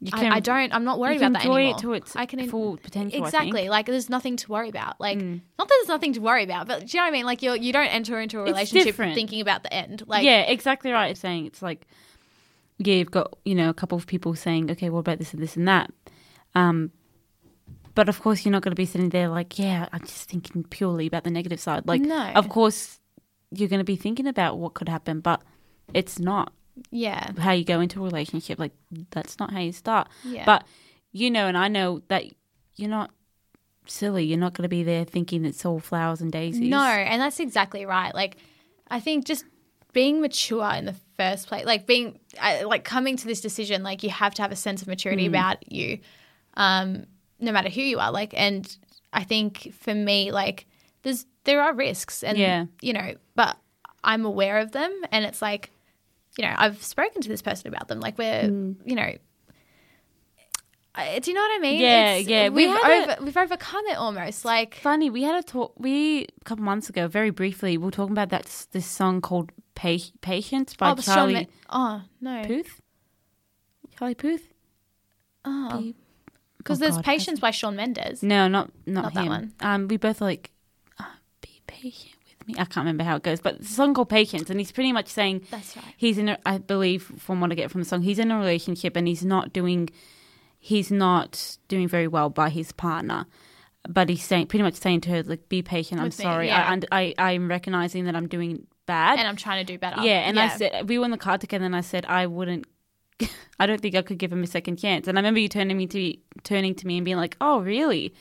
[0.00, 0.72] You I, I don't.
[0.72, 1.76] I'm not worried can about that enjoy anymore.
[1.76, 3.24] it to its I can full potential.
[3.24, 3.68] Exactly.
[3.68, 5.00] Like there's nothing to worry about.
[5.00, 5.40] Like Mm.
[5.58, 7.26] not that there's nothing to worry about, but do you know what I mean?
[7.26, 10.04] Like you you don't enter into a relationship thinking about the end.
[10.06, 11.10] Like yeah, exactly right.
[11.10, 11.86] It's saying it's like,
[12.78, 15.42] yeah, you've got you know a couple of people saying, okay, what about this and
[15.42, 15.90] this and that,
[16.54, 16.92] um,
[17.96, 20.62] but of course you're not going to be sitting there like, yeah, I'm just thinking
[20.62, 21.88] purely about the negative side.
[21.88, 22.30] Like, No.
[22.36, 23.00] of course
[23.50, 25.42] you're going to be thinking about what could happen, but
[25.92, 26.52] it's not
[26.90, 28.58] yeah, how you go into a relationship.
[28.58, 28.72] Like,
[29.10, 30.08] that's not how you start.
[30.24, 30.44] yeah.
[30.44, 30.64] But
[31.12, 32.24] you know, and I know that
[32.76, 33.10] you're not
[33.86, 34.24] silly.
[34.24, 36.68] You're not going to be there thinking it's all flowers and daisies.
[36.68, 38.14] no, and that's exactly right.
[38.14, 38.36] Like
[38.88, 39.44] I think just
[39.92, 42.20] being mature in the first place, like being
[42.64, 45.28] like coming to this decision, like you have to have a sense of maturity Mm.
[45.28, 45.98] about you,
[46.54, 47.06] um,
[47.40, 48.12] no matter who you are.
[48.12, 48.76] Like, and
[49.12, 50.66] I think for me, like
[51.02, 52.66] there's there are risks, and Yeah.
[52.82, 53.56] you know, but
[54.04, 55.70] I'm aware of them, and it's like,
[56.38, 58.00] you know, I've spoken to this person about them.
[58.00, 58.76] Like we're, Mm.
[58.86, 59.12] you know.
[60.96, 61.80] Do you know what I mean?
[61.80, 62.48] Yeah, It's- yeah.
[62.48, 64.44] We We've, had over, we've overcome it almost.
[64.44, 65.74] Like, Funny, we had a talk.
[65.78, 69.52] We a couple months ago, very briefly, we were talking about that this song called
[69.76, 72.80] pa- "Patience" by oh, Charlie Men- oh no, Puth.
[73.96, 74.52] Charlie Puth.
[75.44, 75.92] Oh,
[76.56, 78.22] because Oh, there's God, Patience by Shawn Mendes.
[78.24, 79.52] No, not not, Not that one.
[79.60, 80.50] Um, we both are like,
[80.98, 82.17] "Ah, "Be patient
[82.48, 84.72] me." I can't remember how it goes, but it's a song called "Patience," and he's
[84.72, 85.84] pretty much saying That's right.
[85.96, 86.30] he's in.
[86.30, 89.06] A, I believe from what I get from the song, he's in a relationship and
[89.06, 89.88] he's not doing.
[90.58, 93.26] He's not doing very well by his partner,
[93.88, 96.00] but he's saying pretty much saying to her like, "Be patient.
[96.00, 96.46] I'm With me, sorry.
[96.48, 96.68] yeah.
[96.68, 100.02] I, and I I'm recognizing that I'm doing bad." And I'm trying to do better.
[100.02, 102.66] Yeah, and I said we were in the car together, and I said I wouldn't.
[103.60, 105.06] I don't think I could give him a second chance.
[105.08, 108.12] And I remember you turning me to turning to me and being like, "Oh, really?"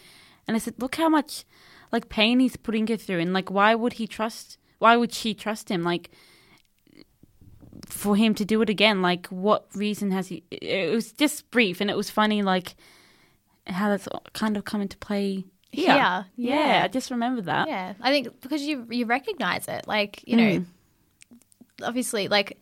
[0.47, 1.43] And I said, "Look how much
[1.91, 4.58] like pain he's putting her through, and like why would he trust?
[4.80, 5.84] Why would she trust him?
[5.84, 6.10] Like
[7.88, 9.02] for him to do it again?
[9.02, 10.43] Like what reason has he?
[10.52, 12.76] It was just brief, and it was funny, like
[13.67, 15.88] how that's kind of come into play here.
[15.88, 16.82] Yeah, yeah.
[16.84, 17.67] I just remember that.
[17.67, 20.65] yeah, I think because you you recognize it, like you know, Mm.
[21.84, 22.58] obviously, like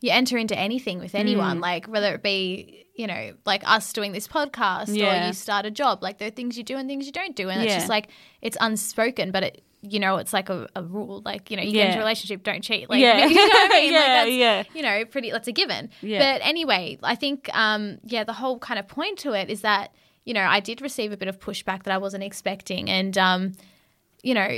[0.00, 1.62] you enter into anything with anyone, Mm.
[1.62, 5.70] like whether it be you know, like us doing this podcast, or you start a
[5.70, 6.02] job.
[6.02, 8.08] Like there are things you do and things you don't do, and it's just like
[8.42, 9.62] it's unspoken, but it.
[9.82, 11.22] You know, it's like a, a rule.
[11.24, 12.90] Like, you know, you get into a relationship, don't cheat.
[12.90, 13.24] Like, Yeah.
[13.24, 13.92] you know what I mean?
[13.94, 14.62] Yeah, like that's, yeah.
[14.74, 15.88] you know, pretty that's a given.
[16.02, 16.18] Yeah.
[16.18, 19.94] But anyway, I think um yeah, the whole kind of point to it is that,
[20.26, 23.52] you know, I did receive a bit of pushback that I wasn't expecting and um
[24.22, 24.50] you know,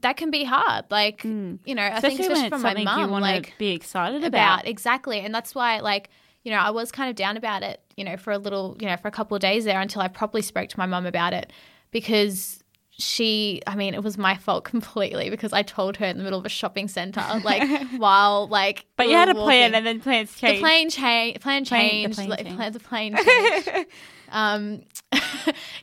[0.00, 0.84] that can be hard.
[0.90, 2.20] Like, you know, I think.
[2.20, 4.66] Especially it's from my mum, you want like to be excited about about.
[4.66, 5.20] exactly.
[5.20, 6.10] And that's why like,
[6.42, 8.86] you know, I was kind of down about it, you know, for a little, you
[8.86, 11.32] know, for a couple of days there until I properly spoke to my mum about
[11.32, 11.52] it
[11.90, 12.62] because
[12.96, 16.38] she I mean, it was my fault completely because I told her in the middle
[16.38, 17.62] of a shopping center, like
[17.96, 21.40] while like But you had a plan, and then plans The plane change.
[21.40, 22.16] Plan Plane- the changed.
[22.16, 22.72] plane like, changed.
[22.72, 23.86] the plane changed.
[24.30, 24.82] um,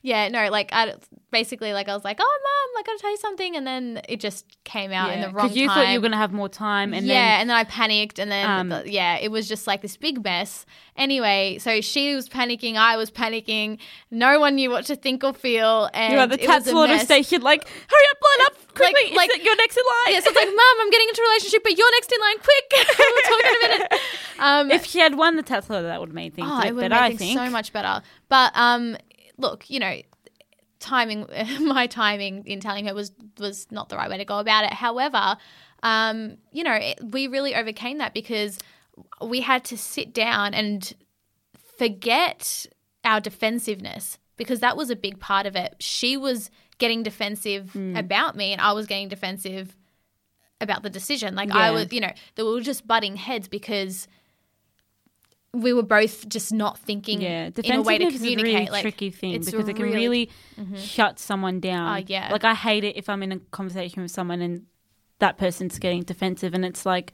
[0.01, 0.95] yeah, no, like I
[1.31, 4.19] basically like I was like, oh, mom, I gotta tell you something, and then it
[4.19, 5.75] just came out in the wrong because you time.
[5.85, 8.31] thought you were to have more time, and yeah, then and then I panicked, and
[8.31, 10.65] then Um, the- yeah, it was just like this big mess.
[10.97, 13.79] Anyway, so she was panicking, I was panicking.
[14.11, 16.71] No one knew what to think or feel, and you at the it was a
[16.71, 17.03] Tattslotto mess.
[17.05, 19.15] station, like, hurry up, line up quickly.
[19.15, 20.13] like- Like, you're next in line.
[20.15, 22.37] Yeah, so it's like, Mom, I'm getting into a relationship, but you're next in line.
[22.39, 24.01] Quick, we'll talk in a minute.
[24.39, 26.91] Um, if she had won the Tattslotto, that would have made things Oh, it would
[26.91, 28.01] have made things so much better.
[28.27, 28.97] But um,
[29.37, 30.01] look, you know,
[30.81, 31.27] timing,
[31.61, 34.73] my timing in telling her was was not the right way to go about it.
[34.73, 35.37] However,
[35.83, 38.57] um, you know, it, we really overcame that because
[39.25, 40.93] we had to sit down and
[41.77, 42.65] forget
[43.03, 45.75] our defensiveness because that was a big part of it.
[45.79, 47.95] She was getting defensive Hmm.
[47.95, 49.75] about me, and I was getting defensive
[50.59, 51.35] about the decision.
[51.35, 54.07] Like I was, you know, they were just butting heads because
[55.53, 58.53] we were both just not thinking Yeah, in a way to defensiveness is a communicate.
[58.53, 61.99] really like tricky thing it's because it can really- really shut someone down.
[62.01, 62.29] Oh, yeah.
[62.31, 64.65] Like I hate it if I'm in a conversation with someone and
[65.19, 67.13] that person's getting defensive, and it's like,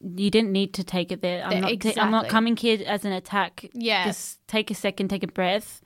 [0.00, 1.42] you didn't need to take it there.
[1.44, 1.80] I'm not.
[1.80, 3.64] ta- I'm not coming here as an attack.
[3.72, 4.04] Yeah.
[4.04, 5.80] Just take a second, take a breath.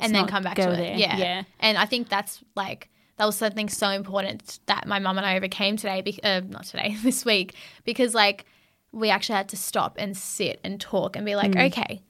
[0.00, 0.76] And then come back to it.
[0.76, 0.96] there.
[0.96, 1.16] Yeah.
[1.16, 1.42] yeah.
[1.60, 5.36] And I think that's like that was something so important that my mum and I
[5.36, 6.00] overcame today.
[6.02, 8.44] Be- uh, not today, this week, because like
[8.92, 11.66] we actually had to stop and sit and talk and be like, Mm.
[11.68, 12.02] okay,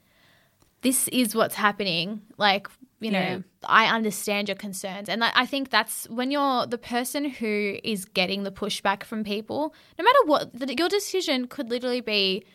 [0.81, 2.21] this is what's happening.
[2.37, 2.67] Like
[2.99, 3.39] you know, Yeah.
[3.65, 8.05] I understand your concerns, and I I think that's when you're the person who is
[8.05, 9.73] getting the pushback from people.
[9.99, 12.45] No matter what, the, your decision could literally be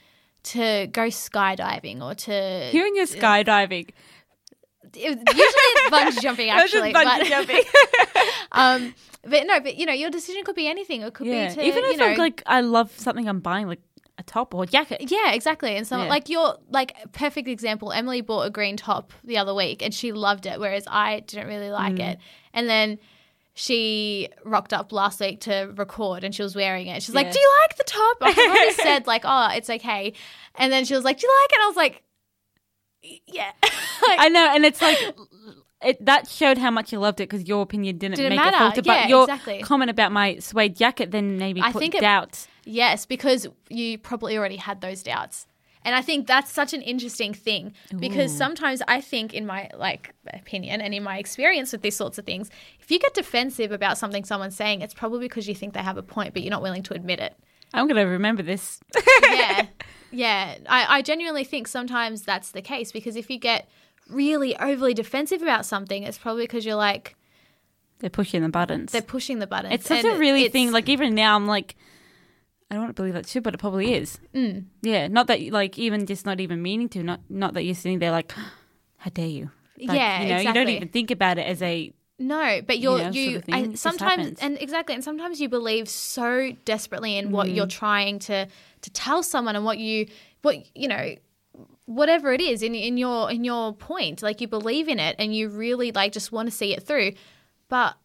[0.44, 3.90] to go skydiving or to Hearing you skydiving.
[4.84, 7.62] it, usually it's bungee jumping actually, but jumping.
[8.52, 11.02] um, but no, but you know, your decision could be anything.
[11.02, 11.48] It could yeah.
[11.48, 13.82] be to Even you if know, I'm like, I love something I'm buying, like
[14.18, 15.10] a top or jacket.
[15.10, 15.76] yeah, exactly.
[15.76, 16.08] And so, Yeah.
[16.08, 20.12] like your like perfect example, Emily bought a green top the other week and she
[20.12, 22.12] loved it, whereas I didn't really like Mm.
[22.12, 22.18] it.
[22.52, 22.98] And then
[23.54, 27.02] she rocked up last week to record and she was wearing it.
[27.02, 30.12] She's like, "Do you like the top?" I've already said like, "Oh, it's okay."
[30.56, 32.02] And then she was like, "Do you like it?" I was like,
[33.26, 34.98] "Yeah." like, I know, and it's like
[35.82, 38.56] it, that showed how much you loved it because your opinion didn't, Didn't make matter.
[38.56, 38.82] it filter.
[38.84, 39.60] Yeah, but your exactly.
[39.62, 42.48] comment about my suede jacket then maybe I put think it- doubts.
[42.68, 45.46] Yes, because you probably already had those doubts.
[45.84, 50.12] And I think that's such an interesting thing because sometimes I think in my like
[50.34, 52.50] opinion and in my experience with these sorts of things,
[52.80, 55.96] if you get defensive about something someone's saying, it's probably because you think they have
[55.96, 57.34] a point but you're not willing to admit it.
[57.72, 58.80] I'm gonna remember this.
[59.22, 59.66] yeah.
[60.10, 60.56] Yeah.
[60.68, 63.68] I, I genuinely think sometimes that's the case because if you get
[64.10, 67.14] really overly defensive about something, it's probably because you're like
[68.00, 68.92] They're pushing the buttons.
[68.92, 69.74] they're pushing the buttons.
[69.74, 70.72] It's such And a really thing.
[70.72, 71.76] Like even now, I'm like,
[72.70, 74.18] I don't want to believe that's true, but it probably is.
[74.34, 74.66] Mm.
[74.82, 77.02] Yeah, not that like even just not even meaning to.
[77.02, 78.32] Not not that you're sitting there like,
[78.98, 79.50] how dare you?
[79.80, 82.98] Like, Yeah, you know, you don't even think about it as a No, but you're
[82.98, 87.30] You know, you, sort of sometimes and exactly and sometimes you believe so desperately in
[87.30, 87.56] what Mm.
[87.56, 88.46] you're trying to
[88.82, 90.06] to tell someone and what you
[90.42, 91.14] what you know
[91.86, 95.34] whatever it is in in your in your point like you believe in it and
[95.34, 97.12] you really like just want to see it through
[97.68, 97.96] but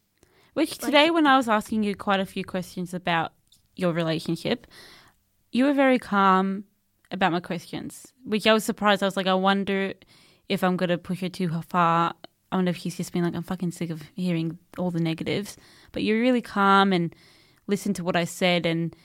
[0.54, 3.34] Which today, when I was asking you quite a few questions about
[3.75, 4.67] your relationship,
[5.51, 6.65] you were very calm
[7.12, 9.03] about my questions, which I was surprised.
[9.03, 9.93] I was like, I wonder
[10.49, 12.13] if I'm going to push it too far.
[12.51, 15.57] I wonder if he's just been like, I'm fucking sick of hearing all the negatives.
[15.91, 17.15] But you're really calm and
[17.67, 18.95] listened to what I said and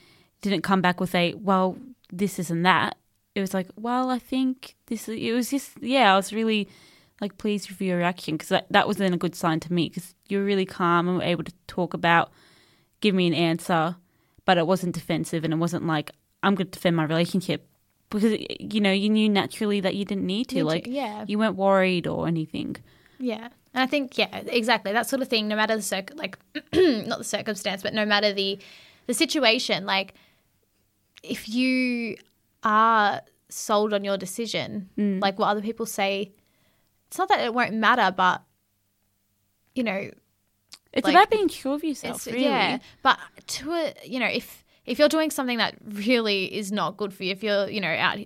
[0.41, 1.77] didn't come back with a, well,
[2.11, 2.95] this isn't that.
[3.35, 6.67] It was like, well, I think this, it was just, yeah, I was really
[7.21, 9.89] like pleased with your reaction because that, that was then a good sign to me
[9.89, 12.31] because you were really calm and were able to talk about
[13.01, 13.95] give me an answer
[14.49, 16.07] but it wasn't defensive and it wasn't like
[16.43, 17.59] i'm going to defend my relationship
[18.09, 18.33] because
[18.75, 21.25] you know you knew naturally that you didn't need to Need to, like yeah.
[21.27, 22.71] you weren't worried or anything
[23.19, 23.45] Yeah.
[23.73, 24.91] And I think yeah, exactly.
[24.97, 26.33] That sort of thing no matter the circ like
[27.11, 28.57] not the circumstance, but no matter the
[29.09, 30.09] the situation, like
[31.35, 32.17] if you
[32.63, 35.21] are sold on your decision, Mm.
[35.25, 36.31] like what other people say,
[37.07, 38.37] it's not that it won't matter, but
[39.77, 40.01] you know,
[40.93, 42.79] it's Like, about being sure of yourself really yeah.
[43.03, 47.13] But to a you know, if if you're doing something that really is not good
[47.13, 48.17] for you, if you're, you know, out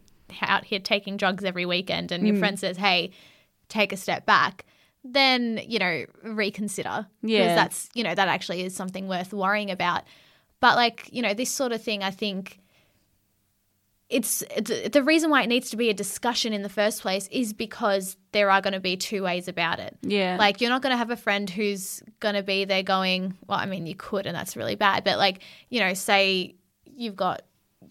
[0.42, 2.28] out here taking drugs every weekend and Mm.
[2.28, 3.12] your friend says, "Hey,
[3.70, 4.66] take a step back,"
[5.04, 7.08] then you know reconsider.
[7.22, 7.40] Yeah.
[7.40, 10.04] because that's you know that actually is something worth worrying about.
[10.62, 12.60] But like you know this sort of thing, I think
[14.14, 17.28] it's, it's the reason why it needs to be a discussion in the first place
[17.32, 19.98] is because there are going to be two ways about it.
[20.02, 23.36] yeah Like you're not going to have a friend who's going to be there going,
[23.48, 25.04] well, I mean, you could, and that's really bad.
[25.04, 27.42] But like, you know, say you've got,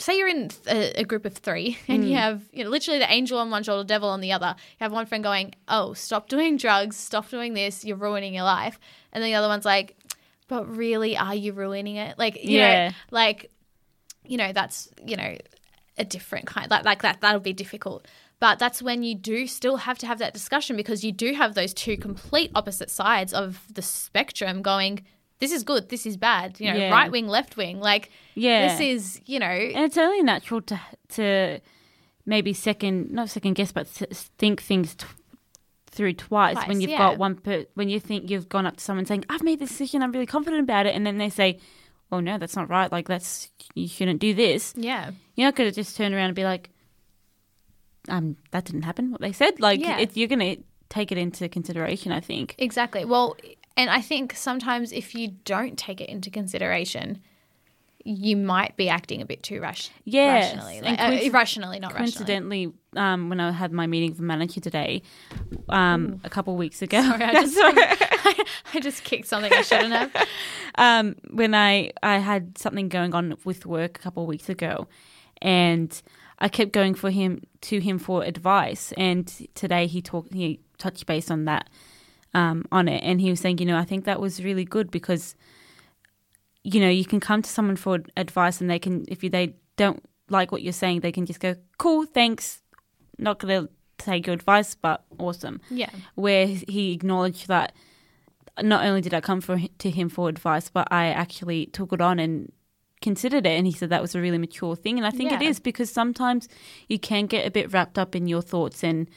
[0.01, 2.17] say you're in a, a group of three, and you hmm.
[2.19, 4.55] have, you know, literally the angel on one shoulder, devil on the other.
[4.59, 8.45] You have one friend going, oh, stop doing drugs, stop doing this, you're ruining your
[8.45, 8.79] life,
[9.13, 9.97] and then the other one's like,
[10.49, 12.19] but really, are you ruining it?
[12.19, 12.89] Like, you Yeah.
[12.89, 13.51] know, like,
[14.25, 15.37] you know, that's you know,
[15.99, 17.21] a different kind like like that.
[17.21, 18.07] That'll be difficult.
[18.41, 21.55] But that's when you do still have to have that discussion because you do have
[21.55, 25.05] those two complete opposite sides of the spectrum going,
[25.39, 26.91] this is good, this is bad, you know, Yeah.
[26.91, 27.79] right wing, left wing.
[27.79, 30.81] Like, yeah this is, you know, and it's only natural to
[31.11, 31.61] to
[32.27, 35.07] maybe second not second guess but think things t-
[35.87, 36.99] through twice, when you've yeah.
[36.99, 39.69] got one per- when you think you've gone up to someone saying i've made this
[39.71, 41.59] decision i'm really confident about it and then they say
[42.13, 45.11] oh no that's not right like that's you shouldn't do this yeah.
[45.35, 46.71] you're not going to just turn around and be like
[48.09, 49.99] um that didn't happen what they said like Yeah.
[49.99, 53.05] it, you're going to take it into consideration i think Exactly.
[53.05, 53.37] Well,
[53.77, 57.23] and I think sometimes if you don't take it into consideration,
[58.05, 60.77] you might be acting a bit too rash- Yes, rationally.
[60.79, 62.11] and Like, uh, coinci- irrationally, not rationally.
[62.13, 65.01] coincidentally um when i had my meeting with manager today
[65.71, 67.57] um a couple of weeks ago Sorry, I just,
[68.75, 70.11] I just kicked something I shouldn't have.
[70.77, 74.89] um, when I I had something going on with work a couple of weeks ago,
[75.41, 75.91] and
[76.39, 78.93] I kept going for him to him for advice.
[78.97, 81.69] And today he talked, he touched base on that,
[82.35, 84.91] um, on it, and he was saying, you know, I think that was really good
[84.91, 85.35] because,
[86.65, 89.55] you know, you can come to someone for advice, and they can, if you, they
[89.77, 92.63] don't like what you're saying, they can just go, cool, thanks,
[93.19, 95.61] not gonna take your advice, but awesome.
[95.71, 95.91] Yeah.
[96.15, 97.73] Where he acknowledged that
[98.63, 102.01] not only did I come for to him for advice, but I actually took it
[102.01, 102.53] on and
[103.01, 105.43] considered it and he said that was a really mature thing and I think it
[105.43, 105.49] Yeah.
[105.49, 106.49] is because sometimes
[106.89, 109.11] you can get a bit wrapped up in your thoughts and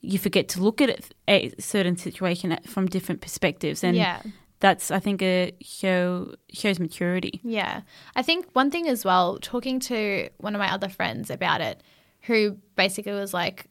[0.00, 4.22] you forget to look at it, a certain situation from different perspectives and yeah.
[4.60, 7.40] That's I think a show shows maturity.
[7.42, 7.82] Yeah.
[8.16, 11.82] I think one thing as well, talking to one of my other friends about it,
[12.22, 13.66] who basically was like,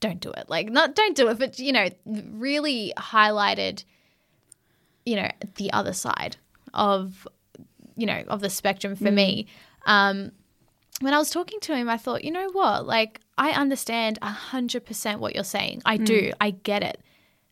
[0.00, 0.48] don't do it.
[0.48, 3.84] Like, not don't do it, but, you know, really highlighted,
[5.06, 6.36] you know, the other side
[6.74, 7.26] of,
[7.96, 9.46] you know, of the spectrum for me.
[9.86, 10.32] Um,
[11.00, 12.86] when I was talking to him, I thought, you know what?
[12.86, 15.82] Like, I understand 100% what you're saying.
[15.84, 16.32] I do.
[16.40, 17.00] I get it.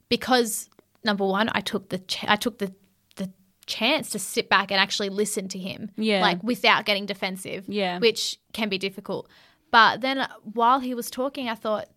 [0.08, 0.68] Because
[1.04, 2.72] number one, I took the ch- I took the
[3.16, 3.30] the
[3.66, 6.20] chance to sit back and actually listen to him, Yeah.
[6.20, 7.98] like without getting defensive, Yeah.
[7.98, 9.28] which can be difficult.
[9.70, 11.88] But then uh, while he was talking, I thought,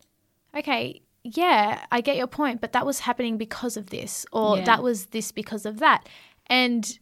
[0.55, 4.63] okay, yeah, I get your point, but that was happening because of this, or Yeah.
[4.65, 6.07] that was this because of that,
[6.47, 6.97] and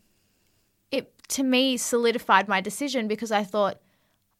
[0.91, 3.79] it to me solidified my decision because I thought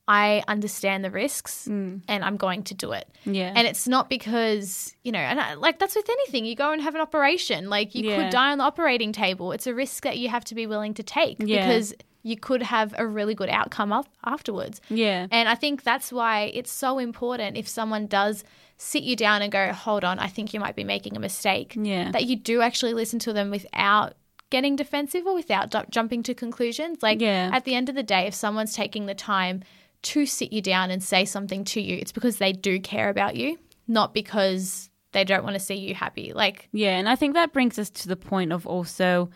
[0.07, 2.01] I understand the risks mm.
[2.07, 3.07] and I'm going to do it.
[3.25, 3.51] Yeah.
[3.55, 6.45] And it's not because, you know, and I, like that's with anything.
[6.45, 8.17] You go and have an operation, like you Yeah.
[8.23, 9.51] could die on the operating table.
[9.51, 11.65] It's a risk that you have to be willing to take Yeah.
[11.65, 14.79] because you could have a really good outcome af- afterwards.
[14.89, 15.27] yeah.
[15.31, 18.43] And I think that's why it's so important if someone does
[18.77, 21.73] sit you down and go, hold on, I think you might be making a mistake,
[21.75, 22.11] Yeah.
[22.11, 24.13] that you do actually listen to them without
[24.51, 27.01] getting defensive or without ju- jumping to conclusions.
[27.01, 27.49] Like Yeah.
[27.53, 29.63] at the end of the day, if someone's taking the time
[30.05, 33.35] to sit you down and say something to you, it's because they do care about
[33.35, 36.31] you, not because they don't want to see you happy.
[36.31, 39.29] Like, Yeah, and I think that brings us to the point of also,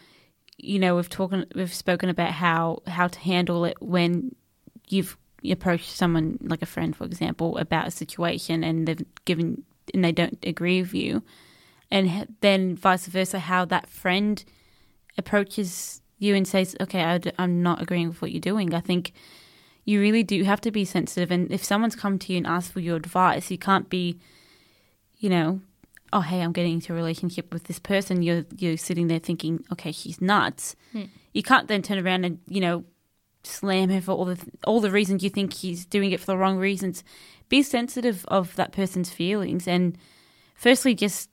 [0.57, 4.35] you know, we've talking, we've spoken about how how to handle it when
[4.89, 5.17] you've
[5.49, 9.63] approached someone like a friend, for example, about a situation and they've given
[9.93, 11.23] and they don't agree with you,
[11.89, 14.45] and then vice versa, how that friend
[15.17, 17.01] approaches you and says, "Okay,
[17.39, 19.13] I'm not agreeing with what you're doing." I think
[19.89, 22.71] you really do have to be sensitive, and if someone's come to you and asked
[22.71, 24.19] for your advice, you can't be,
[25.17, 25.61] you know,
[26.11, 28.21] oh hey i'm getting into a relationship with this person.
[28.21, 30.75] You're you're sitting there thinking okay she's nuts.
[30.91, 31.05] Hmm.
[31.33, 32.83] You can't then turn around and you know
[33.43, 36.37] slam her for all the all the reasons you think he's doing it for the
[36.37, 37.03] wrong reasons.
[37.47, 39.67] Be sensitive of that person's feelings.
[39.67, 39.97] And
[40.53, 41.29] firstly just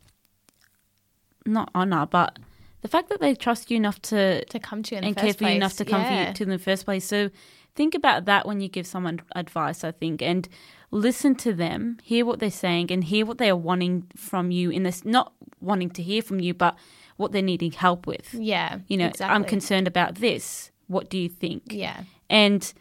[1.45, 2.39] not honor but
[2.83, 5.17] the fact that they trust you enough to to come to you in the and
[5.17, 7.05] first care for you enough to come for you to in the first place.
[7.05, 7.31] So
[7.77, 10.49] think about that when you give someone advice, I think, and
[10.91, 14.71] listen to them, hear what they're saying, and hear what they are wanting from you
[14.71, 16.77] in this not wanting to hear from you, but
[17.17, 18.35] what they're needing help with.
[18.35, 18.79] Yeah.
[18.89, 19.35] You know, exactly.
[19.35, 20.71] I'm concerned about this.
[20.87, 21.65] What do you think?
[21.71, 22.01] Yeah.
[22.29, 22.73] And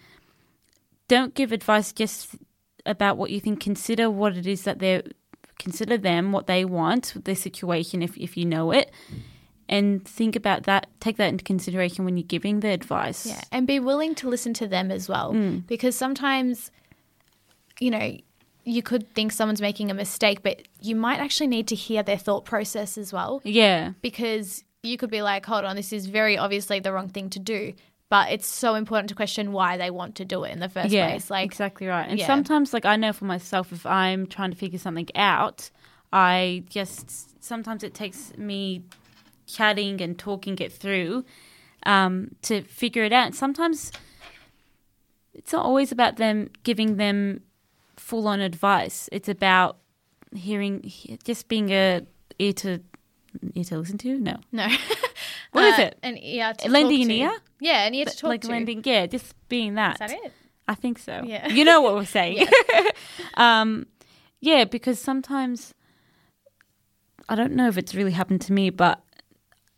[1.07, 2.35] don't give advice just
[2.85, 3.59] about what you think.
[3.59, 5.03] Consider what it is that they're
[5.57, 8.91] consider them, what they want, their situation if if you know it.
[9.67, 13.25] And think about that, take that into consideration when you're giving the advice.
[13.25, 15.33] Yeah, and be willing to listen to them as well.
[15.33, 15.65] Mm.
[15.65, 16.69] Because sometimes,
[17.79, 18.17] you know,
[18.63, 22.17] you could think someone's making a mistake, but you might actually need to hear their
[22.17, 23.41] thought process as well.
[23.43, 23.93] Yeah.
[24.01, 27.39] Because you could be like, hold on, this is very obviously the wrong thing to
[27.39, 27.73] do.
[28.09, 30.91] But it's so important to question why they want to do it in the first
[30.91, 31.31] yeah, place.
[31.31, 32.07] Like, exactly right.
[32.07, 32.27] And yeah.
[32.27, 35.71] sometimes, like I know for myself, if I'm trying to figure something out,
[36.13, 38.83] I just sometimes it takes me
[39.45, 41.25] chatting and talking it through
[41.85, 43.27] um, to figure it out.
[43.27, 43.91] And sometimes
[45.33, 47.41] it's not always about them giving them
[47.97, 49.09] full on advice.
[49.11, 49.77] It's about
[50.35, 50.91] hearing,
[51.23, 52.01] just being a
[52.39, 52.79] ear to
[53.53, 54.17] ear to listen to.
[54.17, 54.67] No, no.
[54.67, 54.79] What
[55.51, 55.99] What is it?
[56.03, 57.13] An ear to Lending an to.
[57.13, 57.31] ear?
[57.59, 58.49] Yeah, an ear to talk like to.
[58.49, 58.81] lending.
[58.83, 59.93] Yeah, just being that.
[59.95, 60.33] Is that it?
[60.67, 61.21] I think so.
[61.25, 61.47] Yeah.
[61.47, 62.47] You know what we're saying.
[63.35, 63.85] um,
[64.41, 65.73] yeah, because sometimes
[67.29, 69.01] I don't know if it's really happened to me, but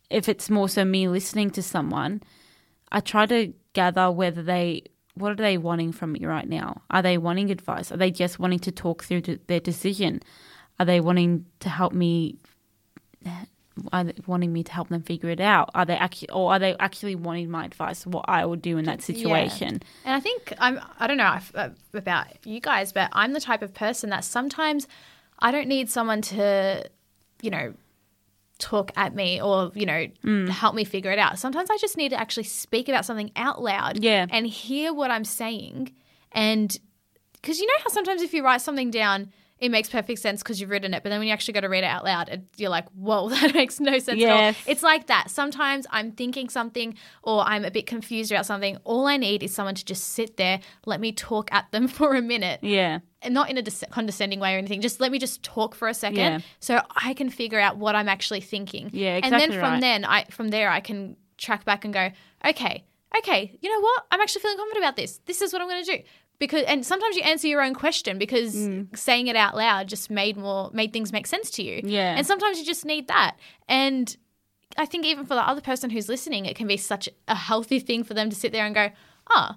[0.10, 2.22] if it's more so me listening to someone,
[2.92, 4.84] I try to gather whether they
[5.16, 6.82] what are they wanting from me right now?
[6.92, 7.92] Are they wanting advice?
[7.92, 10.22] Are they just wanting to talk through their decision?
[10.80, 12.38] Are they wanting to help me?
[13.92, 15.72] Are they wanting me to help them figure it out?
[15.74, 18.06] Are they actually, or are they actually wanting my advice?
[18.06, 19.82] What I would do in that situation?
[20.06, 23.64] And I think I'm I don't know uh, about you guys, but I'm the type
[23.64, 24.88] of person that sometimes
[25.40, 26.88] I don't need someone to,
[27.42, 27.74] you know,
[28.60, 30.50] talk at me or, you know, Mm.
[30.50, 31.38] help me figure it out.
[31.40, 34.26] Sometimes I just need to actually speak about something out loud Yeah.
[34.30, 35.94] and hear what I'm saying
[36.34, 36.78] And
[37.34, 40.60] because you know how sometimes if you write something down, it makes perfect sense because
[40.62, 42.44] you've written it, but then when you actually go to read it out loud, it,
[42.58, 44.54] you're like, whoa, that makes no sense at all.
[44.68, 45.32] It's like that.
[45.32, 48.78] Sometimes I'm thinking something or I'm a bit confused about something.
[48.84, 52.14] All I need is someone to just sit there, let me talk at them for
[52.14, 53.00] a minute Yeah.
[53.30, 54.82] Not in a dis- condescending way or anything.
[54.82, 56.40] Just let me just talk for a second, Yeah.
[56.60, 58.90] so I can figure out what I'm actually thinking.
[58.94, 59.44] Yeah, exactly.
[59.44, 59.82] And then from right.
[59.82, 62.10] then, I from there I can track back and go,
[62.46, 62.84] okay,
[63.18, 64.06] okay, you know what?
[64.12, 65.20] I'm actually feeling confident about this.
[65.26, 66.04] This is what I'm going to do.
[66.40, 68.96] Because and sometimes you answer your own question because Mm.
[68.96, 71.82] saying it out loud just made more made things make sense to you.
[71.84, 72.16] Yeah.
[72.16, 73.38] And sometimes you just need that.
[73.68, 74.16] And
[74.78, 77.80] I think even for the other person who's listening, it can be such a healthy
[77.80, 78.92] thing for them to sit there and go,
[79.32, 79.52] oh,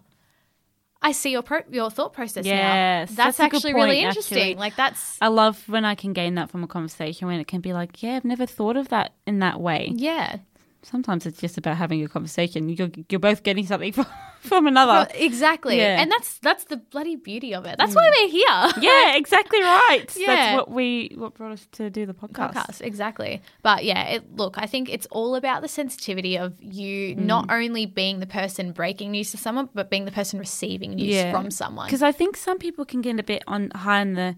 [1.03, 2.51] I see your pro- your thought process now.
[2.51, 4.38] Yes, That's, that's good actually really interesting.
[4.38, 4.55] actually.
[4.57, 7.61] Like that's I love when I can gain that from a conversation when it can
[7.61, 9.92] be like, yeah, I've never thought of that in that way.
[9.94, 10.36] yeah,
[10.83, 12.68] Sometimes it's just about having a conversation.
[12.70, 14.07] You're, you're both getting something from,
[14.41, 15.07] from another.
[15.14, 15.76] Exactly.
[15.76, 15.99] Yeah.
[15.99, 16.03] Mm.
[16.03, 17.76] And that's that's the bloody beauty of it.
[17.76, 18.72] That's why we're here.
[18.83, 20.07] yeah, exactly right.
[20.16, 20.26] Yeah.
[20.26, 22.55] That's what we what brought us to do the podcast.
[22.55, 27.14] podcast exactly but yeah it, look i think it's all about the sensitivity of you
[27.16, 27.62] not Mm.
[27.64, 31.51] only being the person breaking news to someone but being the person receiving news from
[31.51, 34.37] someone Because I think some people can get a bit on high on the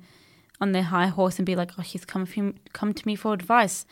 [0.60, 3.32] on their high horse and be like, "Oh, she's come from, come to me for
[3.32, 3.84] advice.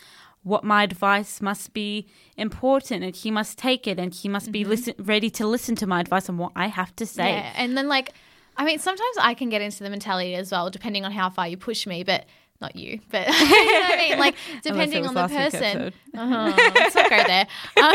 [0.43, 4.65] What my advice must be important, and he must take it, and he must be
[4.65, 7.77] listen ready to listen to my advice and what I have to say." yeah and
[7.77, 8.13] then like
[8.57, 11.47] i mean sometimes i can get into the mentality as well depending on how far
[11.47, 12.27] you push me but
[12.61, 15.93] not you but you know what i mean like depending on the person.
[16.17, 16.53] Uh-huh.
[16.75, 17.47] Let's not go there.
[17.83, 17.95] Um,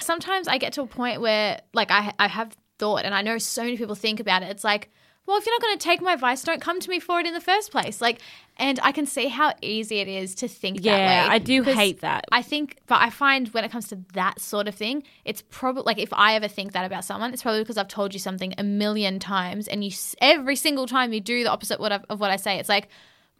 [0.00, 3.38] sometimes I get to a point where, like, I, I have thought, and I know
[3.38, 4.50] so many people think about it.
[4.50, 4.90] It's like,
[5.28, 7.26] well, if you're not going to take my advice, don't come to me for it
[7.26, 8.00] in the first place.
[8.00, 8.18] Like,
[8.56, 11.34] and I can see how easy it is to think that Yeah, way.
[11.34, 12.24] I do hate that.
[12.32, 15.82] I think, but I find when it comes to that sort of thing, it's probably
[15.84, 18.54] like if I ever think that about someone, it's probably because I've told you something
[18.56, 19.90] a million times, and you
[20.22, 22.88] every single time you do the opposite what of what I say, it's like.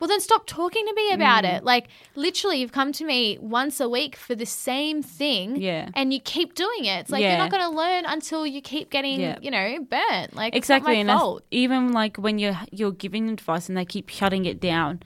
[0.00, 1.56] Well, then stop talking to me about Mm.
[1.58, 1.64] it.
[1.64, 5.88] Like, literally, you've come to me once a week for the same thing, Yeah.
[5.94, 7.00] and you keep doing it.
[7.00, 7.30] It's like Yeah.
[7.30, 9.38] you're not going to learn until you keep getting, Yeah.
[9.42, 10.36] you know, burnt.
[10.36, 11.42] Like, exactly, it's and not my that's- fault.
[11.50, 15.02] even like when you're you're giving advice and they keep shutting it down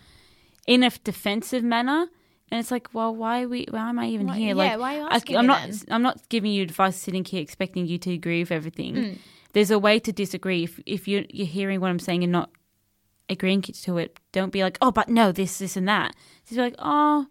[0.66, 2.09] in a defensive manner.
[2.51, 3.64] And it's like, well, why are we?
[3.70, 4.49] Why am I even Why- here?
[4.49, 5.62] yeah, like, why are you I, asking I'm not.
[5.62, 5.78] then?
[5.90, 8.95] I'm not giving you advice sitting here expecting you to agree with everything.
[8.95, 9.18] Mm.
[9.55, 10.64] There's a way to disagree.
[10.64, 12.51] If if you you're hearing what I'm saying and not
[13.33, 16.14] agreeing to it, don't be like, oh, but no, this, this, and that.
[16.45, 17.26] Just be like, oh,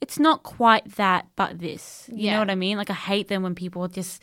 [0.00, 2.08] it's not quite that, but this.
[2.12, 2.32] You Yeah.
[2.34, 2.76] know what I mean?
[2.78, 4.22] Like, I hate them when people are just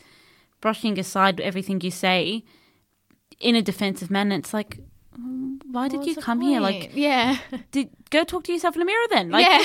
[0.60, 2.44] brushing aside everything you say
[3.40, 4.34] in a defensive manner.
[4.36, 4.78] It's like,
[5.18, 6.60] mm, why did you come here?
[6.60, 7.38] Like, yeah.
[7.70, 9.30] did go talk to yourself in a mirror then?
[9.30, 9.62] Like, yeah,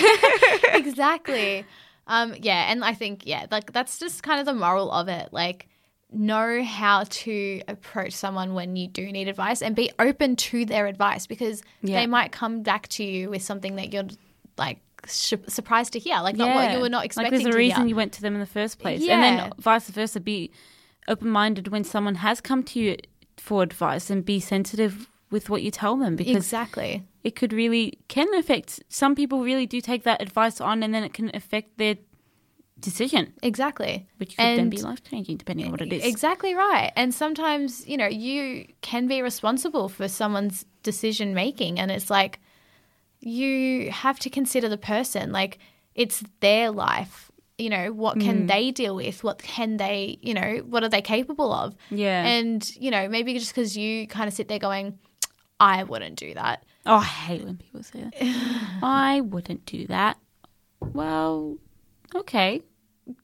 [0.77, 1.65] exactly.
[2.05, 5.29] Um, yeah, and I think yeah, like that's just kind of the moral of it.
[5.31, 5.67] Like,
[6.13, 10.87] know how to approach someone when you do need advice, and be open to their
[10.87, 11.99] advice because Yeah.
[11.99, 14.05] they might come back to you with something that you're
[14.57, 17.33] like su- surprised to hear, like not what you were not expecting.
[17.33, 17.87] Like, there's a to reason hear.
[17.89, 20.19] you went to them in the first place, and then vice versa.
[20.19, 20.51] Be
[21.07, 22.97] open minded when someone has come to you
[23.37, 27.03] for advice, and be sensitive with what you tell them because exactly.
[27.23, 28.81] it could really can affect.
[28.87, 31.95] Some people really do take that advice on, and then it can affect their
[32.83, 34.05] decision, Exactly.
[34.17, 36.03] which could then be life changing depending on what it is.
[36.05, 36.91] Exactly right.
[36.95, 41.79] And sometimes, you know, you can be responsible for someone's decision making.
[41.79, 42.39] And it's like,
[43.21, 45.31] you have to consider the person.
[45.31, 45.59] Like,
[45.95, 47.31] it's their life.
[47.57, 48.21] You know, what Mm.
[48.21, 49.23] can they deal with?
[49.23, 51.75] What can they, you know, what are they capable of?
[51.89, 52.25] Yeah.
[52.25, 54.97] And, you know, maybe just because you kind of sit there going,
[55.59, 56.65] I wouldn't do that.
[56.85, 58.13] Oh, I hate when people say that.
[58.83, 60.17] I wouldn't do that.
[60.81, 61.57] Well,
[62.13, 62.61] okay.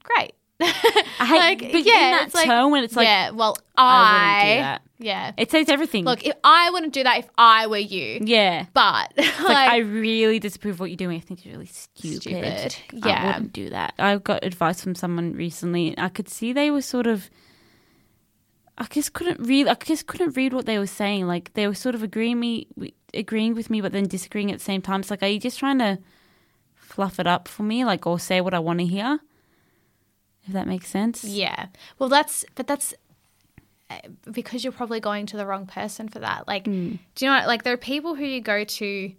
[0.03, 0.33] Great.
[0.61, 0.65] I
[1.25, 3.83] hate, Like, but yeah, in that it's like- tone when it's like, yeah, well, I
[3.85, 4.81] I, do that.
[4.99, 5.31] Yeah.
[5.37, 6.03] it says everything.
[6.03, 8.19] Look, if I wouldn't do that if I were you.
[8.21, 8.65] yeah.
[8.73, 11.15] But, It's like, I really disapprove of what you're doing.
[11.15, 12.21] I think you're really stupid.
[12.21, 12.75] Stupid.
[13.03, 13.25] I Yeah.
[13.27, 13.93] wouldn't do that.
[13.97, 15.97] I got advice from someone recently.
[15.97, 17.29] I could see they were sort of.
[18.77, 19.67] I just couldn't read.
[19.67, 21.27] I just couldn't read what they were saying.
[21.27, 22.67] Like they were sort of agreeing me,
[23.13, 24.99] agreeing with me, but then disagreeing at the same time.
[25.01, 25.99] It's like, are you just trying to
[26.75, 29.19] fluff it up for me, like, or say what I want to hear?
[30.49, 31.23] If that makes sense.
[31.23, 31.67] Yeah.
[31.99, 32.93] Well, that's but that's
[33.91, 33.99] uh,
[34.31, 36.47] because you're probably going to the wrong person for that.
[36.47, 36.97] Like, do you
[37.27, 37.45] know what?
[37.47, 39.11] Like, there are people who you go to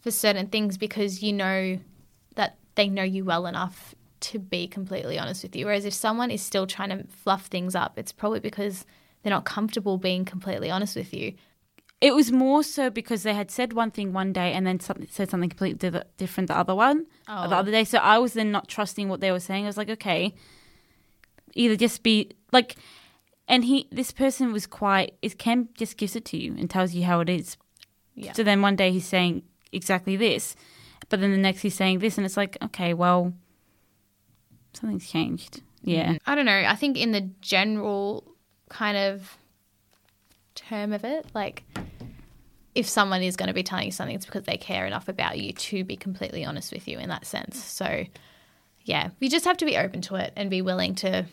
[0.00, 1.78] for certain things because you know
[2.34, 5.66] that they know you well enough to be completely honest with you.
[5.66, 8.84] Whereas if someone is still trying to fluff things up, it's probably because
[9.22, 11.34] they're not comfortable being completely honest with you.
[12.00, 15.30] It was more so because they had said one thing one day and then said
[15.30, 17.48] something completely different the other one, Oh.
[17.48, 17.84] the other day.
[17.84, 19.64] So I was then not trusting what they were saying.
[19.64, 20.34] I was like, okay,
[21.56, 22.76] either just be like,
[23.48, 26.94] and he this person was quite it Cam just gives it to you and tells
[26.94, 27.56] you how it is.
[28.14, 28.32] Yeah.
[28.32, 29.42] So then one day he's saying
[29.72, 30.56] exactly this,
[31.08, 33.32] but then the next he's saying this, and it's like, okay, well,
[34.72, 35.56] something's changed.
[35.56, 35.90] Mm-hmm.
[35.90, 36.18] Yeah.
[36.26, 36.64] I don't know.
[36.66, 38.24] I think in the general
[38.68, 39.38] kind of
[40.54, 41.64] term of it, like
[42.74, 45.38] if someone is going to be telling you something, it's because they care enough about
[45.38, 47.62] you to be completely honest with you in that sense.
[47.62, 48.04] So,
[48.82, 51.24] yeah, you just have to be open to it and be willing to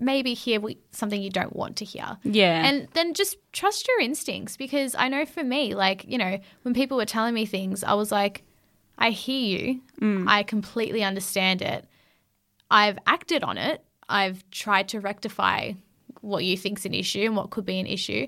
[0.00, 0.60] maybe hear
[0.92, 2.18] something you don't want to hear.
[2.24, 2.64] Yeah.
[2.64, 6.74] And then just trust your instincts because I know for me, like, you know, when
[6.74, 8.42] people were telling me things, I was like,
[8.98, 9.80] I hear you.
[10.00, 10.28] Mm.
[10.28, 11.86] I completely understand it.
[12.70, 13.82] I've acted on it.
[14.08, 15.72] I've tried to rectify
[16.20, 18.26] what you think's an issue and what could be an issue.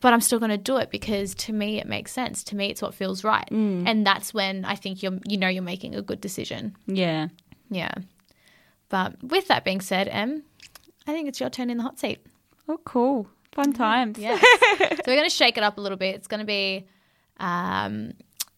[0.00, 2.42] But I'm still going to do it because to me it makes sense.
[2.44, 3.48] To me it's what feels right.
[3.50, 3.86] Mm.
[3.86, 6.76] And that's when I think you're you know you're making a good decision.
[6.86, 7.28] yeah.
[7.70, 7.94] Yeah.
[8.92, 10.42] But with that being said, Em,
[11.06, 12.26] I think it's your turn in the hot seat.
[12.68, 13.26] Oh, cool.
[13.52, 14.18] Fun times.
[14.18, 14.38] Yeah.
[14.78, 16.14] so we're going to shake it up a little bit.
[16.14, 16.86] It's going to be
[17.38, 18.12] um,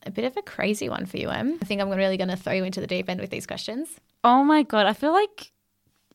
[0.05, 1.57] a bit of a crazy one for you, Em.
[1.63, 3.89] I think I'm really going to throw you into the deep end with these questions.
[4.25, 5.53] Oh my god, I feel like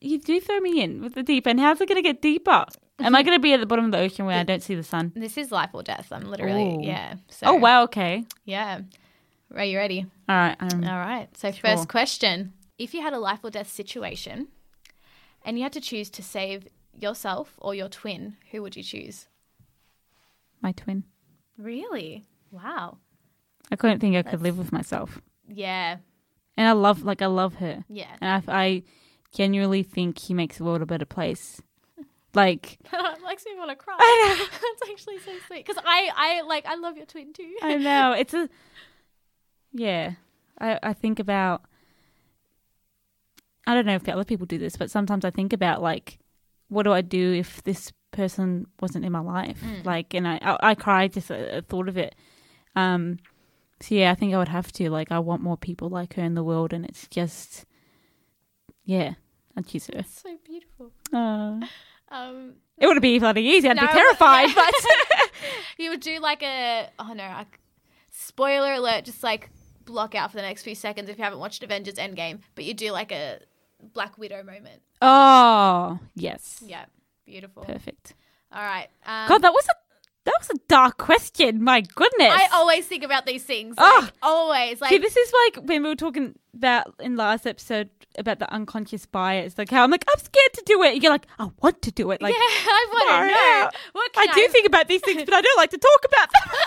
[0.02, 1.58] you do throw me in with the deep end.
[1.58, 2.66] How's it going to get deeper?
[2.98, 4.74] Am I going to be at the bottom of the ocean where I don't see
[4.74, 5.12] the sun?
[5.16, 6.08] This is life or death.
[6.12, 6.82] I'm literally, Ooh.
[6.82, 7.14] yeah.
[7.30, 8.26] So, Oh wow, okay.
[8.44, 8.80] Yeah.
[9.56, 10.04] Are you ready?
[10.28, 10.56] All right.
[10.60, 11.34] Um, All right.
[11.38, 11.70] So, Sure.
[11.70, 14.48] first question If you had a life or death situation
[15.44, 16.66] and you had to choose to save
[16.98, 19.26] yourself or your twin, who would you choose?
[20.62, 21.04] my twin.
[21.56, 22.26] Really?
[22.50, 22.98] Wow.
[23.70, 25.96] I couldn't think I could live with myself, Yeah.
[26.56, 28.14] and I love like I love her, Yeah.
[28.20, 28.82] and I, I
[29.32, 31.60] genuinely think he makes the world a better place.
[32.34, 33.96] Like it makes me want to cry.
[34.50, 37.56] That's actually so sweet because I, I like, I love your twin too.
[37.62, 38.48] I know it's a
[39.72, 40.12] yeah.
[40.60, 41.62] I I think about.
[43.70, 46.18] I don't know if other people do this, but sometimes I think about like,
[46.68, 49.62] what do I do if this person wasn't in my life?
[49.84, 52.14] Like, and I I, I cry just at the thought of it.
[52.76, 53.18] Um,
[53.80, 54.90] so yeah, I think I would have to.
[54.90, 57.64] Like, I want more people like her in the world, and it's just,
[58.84, 59.14] yeah,
[59.56, 60.02] I'd choose her.
[60.08, 60.92] so beautiful.
[61.12, 61.60] Uh,
[62.12, 63.68] Um, it wouldn't be bloody easy.
[63.68, 64.74] I'd No, be but- terrified, but
[65.78, 67.60] you would do like a oh no, like,
[68.10, 69.48] spoiler alert, just like
[69.84, 72.74] block out for the next few seconds if you haven't watched Avengers Endgame, but you
[72.74, 73.38] do like a
[73.92, 74.82] Black Widow moment.
[75.02, 76.84] oh yes, Yeah,
[77.26, 77.64] beautiful.
[77.64, 78.14] perfect.
[78.52, 78.88] All right.
[79.06, 79.74] Um, God, that was a
[80.24, 81.62] that was a dark question.
[81.62, 82.32] My goodness.
[82.32, 83.74] I always think about these things.
[83.78, 84.00] Oh.
[84.02, 84.80] Like, always.
[84.80, 88.52] Like See, this is like when we were talking about in last episode about the
[88.52, 89.56] unconscious bias.
[89.56, 91.02] Like how I'm like, I'm scared to do it.
[91.02, 92.20] You're like, I want to do it.
[92.20, 93.70] Like yeah, I want to know.
[93.92, 96.28] What I can do think about these things, but I don't like to talk about
[96.32, 96.52] them.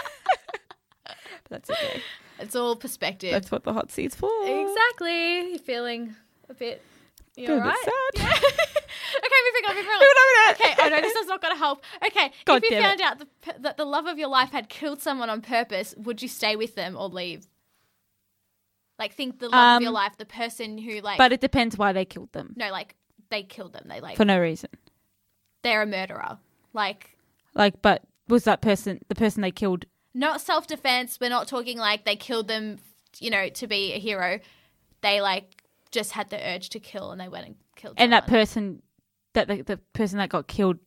[1.06, 1.16] but
[1.50, 2.02] that's okay.
[2.40, 3.32] it's all perspective.
[3.32, 4.32] That's what the hot seat's for.
[4.46, 5.50] Exactly.
[5.52, 6.16] You're feeling
[6.50, 6.82] a bit.
[7.36, 7.78] You Feel a bit alright?
[7.84, 7.94] sad.
[8.16, 8.30] Yeah.
[8.30, 10.00] okay, moving on, moving on.
[10.00, 10.64] Moving on Okay.
[10.76, 10.80] that.
[10.86, 11.84] Oh no, this is not going to help.
[12.08, 12.32] Okay.
[12.46, 13.28] God if you found out the,
[13.60, 16.76] that the love of your life had killed someone on purpose, would you stay with
[16.76, 17.48] them or leave?
[19.00, 21.18] Like, think the love of your Um, life, the person who like.
[21.18, 22.96] But it depends why they killed them no, like
[23.30, 23.86] they killed them.
[23.90, 24.70] They like for no reason.
[25.64, 26.38] they're a murderer.
[26.74, 27.18] Like
[27.56, 29.86] Like, but was that person the person they killed?
[30.14, 31.18] not self defense.
[31.20, 32.78] We're not talking like they killed them,
[33.20, 34.40] you know, to be a hero.
[35.02, 35.63] They like
[35.94, 37.94] just had the urge to kill and they went and killed.
[37.98, 38.82] And that person,
[39.34, 40.78] that the, the person that got killed,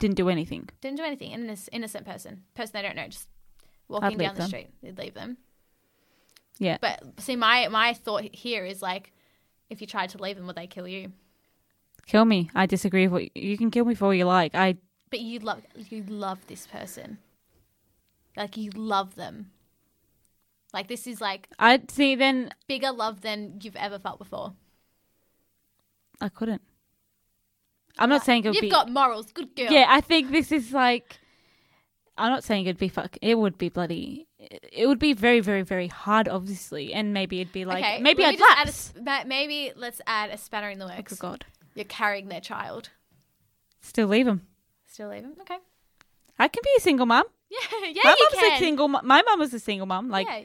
[0.00, 0.68] didn't do anything.
[0.80, 1.32] didn't do anything.
[1.32, 3.28] An innocent, innocent person, person they don't know, just
[3.86, 4.48] walking down the them.
[4.48, 4.70] street.
[4.82, 5.36] They'd leave them.
[6.58, 6.78] Yeah.
[6.80, 9.12] But see, my my thought here is like,
[9.70, 11.12] if you tried to leave them, would they kill you?
[12.06, 12.50] Kill me.
[12.54, 14.54] I disagree with what you can kill me for all you like.
[14.54, 14.76] I
[15.10, 17.18] But you love you love this person,
[18.36, 19.50] like you love them.
[20.74, 22.14] Like this is like I see.
[22.16, 24.52] Then bigger love than you've ever felt before.
[26.20, 26.62] I couldn't.
[27.96, 28.70] I'm not saying it would You've be.
[28.70, 29.70] got morals, good girl.
[29.70, 31.20] Yeah, I think this is like.
[32.18, 33.16] I'm not saying it'd be fuck.
[33.22, 34.26] It would be bloody.
[34.38, 37.98] It would be very, very, very hard, obviously, and maybe it'd be like okay.
[38.00, 38.92] maybe let I'd just add a lapse.
[38.96, 41.12] s- ma- maybe let's add a spanner in the works.
[41.14, 41.44] Oh God,
[41.74, 42.90] You're carrying their child.
[43.80, 44.42] still leave him.
[44.86, 45.34] Still leave them?
[45.40, 45.56] Okay.
[46.38, 47.24] I can be a single mom.
[47.50, 47.58] Yeah,
[47.88, 48.52] yeah, my you mum's can.
[48.52, 48.88] a single.
[48.88, 50.08] My mum was a single mom.
[50.08, 50.42] Like yeah,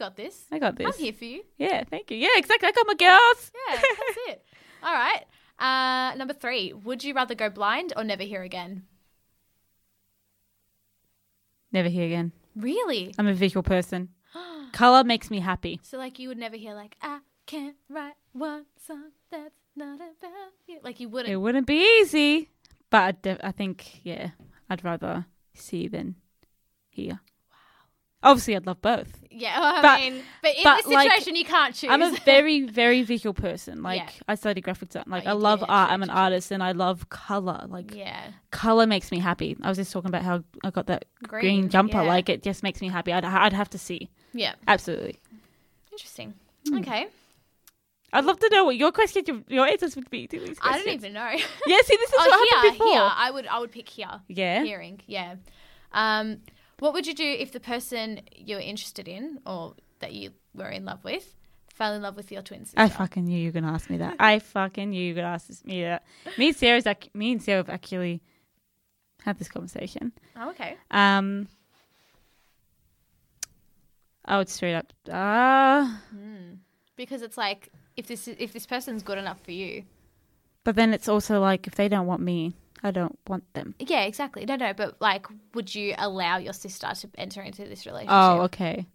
[0.00, 0.44] got this.
[0.50, 0.86] I got this.
[0.86, 1.42] I'm here for you.
[1.58, 2.16] Yeah, thank you.
[2.16, 2.68] Yeah, exactly.
[2.68, 3.52] I got my girls.
[3.68, 4.44] Yeah, that's it.
[4.82, 5.24] All right.
[5.58, 6.72] Uh, number three.
[6.72, 8.84] Would you rather go blind or never hear again?
[11.70, 12.32] Never hear again.
[12.56, 13.14] Really?
[13.18, 14.08] I'm a visual person.
[14.72, 15.78] Color makes me happy.
[15.82, 20.52] So like you would never hear like I can't write one song that's not about
[20.66, 20.78] you.
[20.82, 21.32] Like you wouldn't.
[21.32, 22.48] It wouldn't be easy,
[22.88, 24.30] but I, def- I think yeah,
[24.68, 26.16] I'd rather see than
[26.88, 27.20] hear.
[27.50, 28.30] Wow.
[28.30, 29.20] Obviously, I'd love both.
[29.30, 31.90] Yeah, well, I But- mean, but in but, this like, situation, you can't choose.
[31.90, 33.82] I'm a very, very visual person.
[33.82, 34.10] Like Yeah.
[34.28, 35.04] I study graphic design.
[35.06, 35.88] Like you I love art.
[35.88, 37.64] true, I'm an artist, and I love color.
[37.68, 39.56] Like yeah, color makes me happy.
[39.62, 42.02] I was just talking about how I got that green, Green, jumper.
[42.02, 42.08] yeah.
[42.08, 43.12] Like it just makes me happy.
[43.12, 44.10] I'd, I'd have to see.
[44.32, 44.54] yeah.
[44.66, 45.18] Absolutely.
[45.92, 46.34] Interesting.
[46.68, 46.78] Hmm.
[46.78, 47.06] Okay,
[48.12, 50.82] I'd love to know what your question, your, your answers would be to these questions.
[50.82, 51.30] I don't even know.
[51.66, 52.86] Yeah, see, this is what oh, happened before.
[52.92, 53.10] here.
[53.14, 54.20] I would, I would pick here.
[54.28, 54.62] Yeah.
[54.64, 55.36] Hearing, yeah.
[55.92, 56.38] Um,
[56.80, 60.68] what would you do if the person you were interested in or that you were
[60.68, 61.34] in love with
[61.72, 62.80] fell in love with your twin sister?
[62.80, 64.16] I fucking knew you were gonna ask me that.
[64.18, 66.04] I fucking knew you were gonna ask me that.
[66.36, 68.20] Me and Sarah's ac- me and Sarah have actually
[69.24, 70.12] had this conversation.
[70.36, 70.76] Oh, okay.
[70.90, 71.48] Um,
[74.24, 74.92] I would straight up.
[75.10, 76.02] Ah,
[76.96, 79.84] Because it's like if this if this person's good enough for you.
[80.64, 83.74] but then it's also like if they don't want me, I don't want them.
[83.78, 84.44] Yeah, exactly.
[84.46, 88.10] No, no, but like, would you allow your sister to enter into this relationship?
[88.10, 88.86] Oh, okay.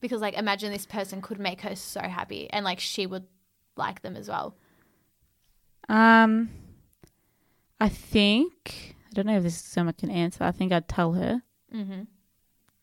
[0.00, 3.24] Because like, imagine this person could make her so happy, and like she would
[3.76, 4.54] like them as well.
[5.88, 6.50] Um,
[7.80, 10.44] I think I don't know if this is so much an answer.
[10.44, 11.42] I think I'd tell her,
[11.74, 12.02] Mm-hmm.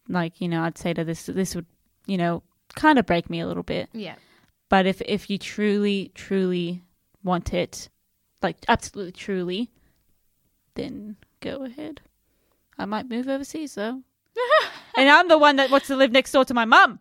[0.09, 1.67] like you know, I'd say to this, this would,
[2.07, 2.43] you know,
[2.75, 3.89] kind of break me a little bit.
[3.93, 4.15] Yeah.
[4.71, 6.81] But if if you truly, truly
[7.23, 7.89] want it,
[8.41, 9.69] like absolutely, truly,
[10.75, 11.99] then go ahead.
[12.77, 14.01] I might move overseas though,
[14.97, 16.99] and I'm the one that wants to live next door to my mum.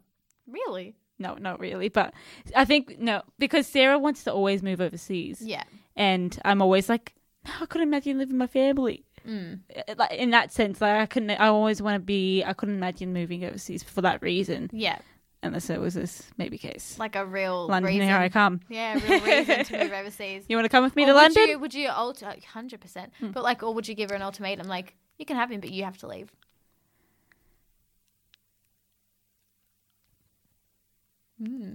[0.49, 0.97] Really?
[1.19, 2.13] No, not really, but
[2.57, 5.63] I think no, because Sarah wants to always move overseas, Yeah.
[5.95, 7.15] and I'm always like,
[7.47, 9.05] no, I couldn't imagine living with my family.
[9.27, 9.61] Mm.
[9.77, 11.31] Uh, Like in that sense, like I couldn't.
[11.31, 12.43] I always want to be.
[12.43, 14.99] I couldn't imagine moving overseas for that reason, Yeah.
[15.43, 16.99] Unless it was this maybe case.
[16.99, 18.07] Like a real London, reason.
[18.09, 18.61] here I come.
[18.69, 20.45] Yeah, a real reason to move overseas.
[20.49, 21.49] You want to come with me Or to would London?
[21.49, 22.35] You, would you alter?
[22.53, 23.13] Hundred percent.
[23.23, 24.69] But like, or would you give her an ultimatum?
[24.69, 26.31] Like, you can have him, but you have to leave.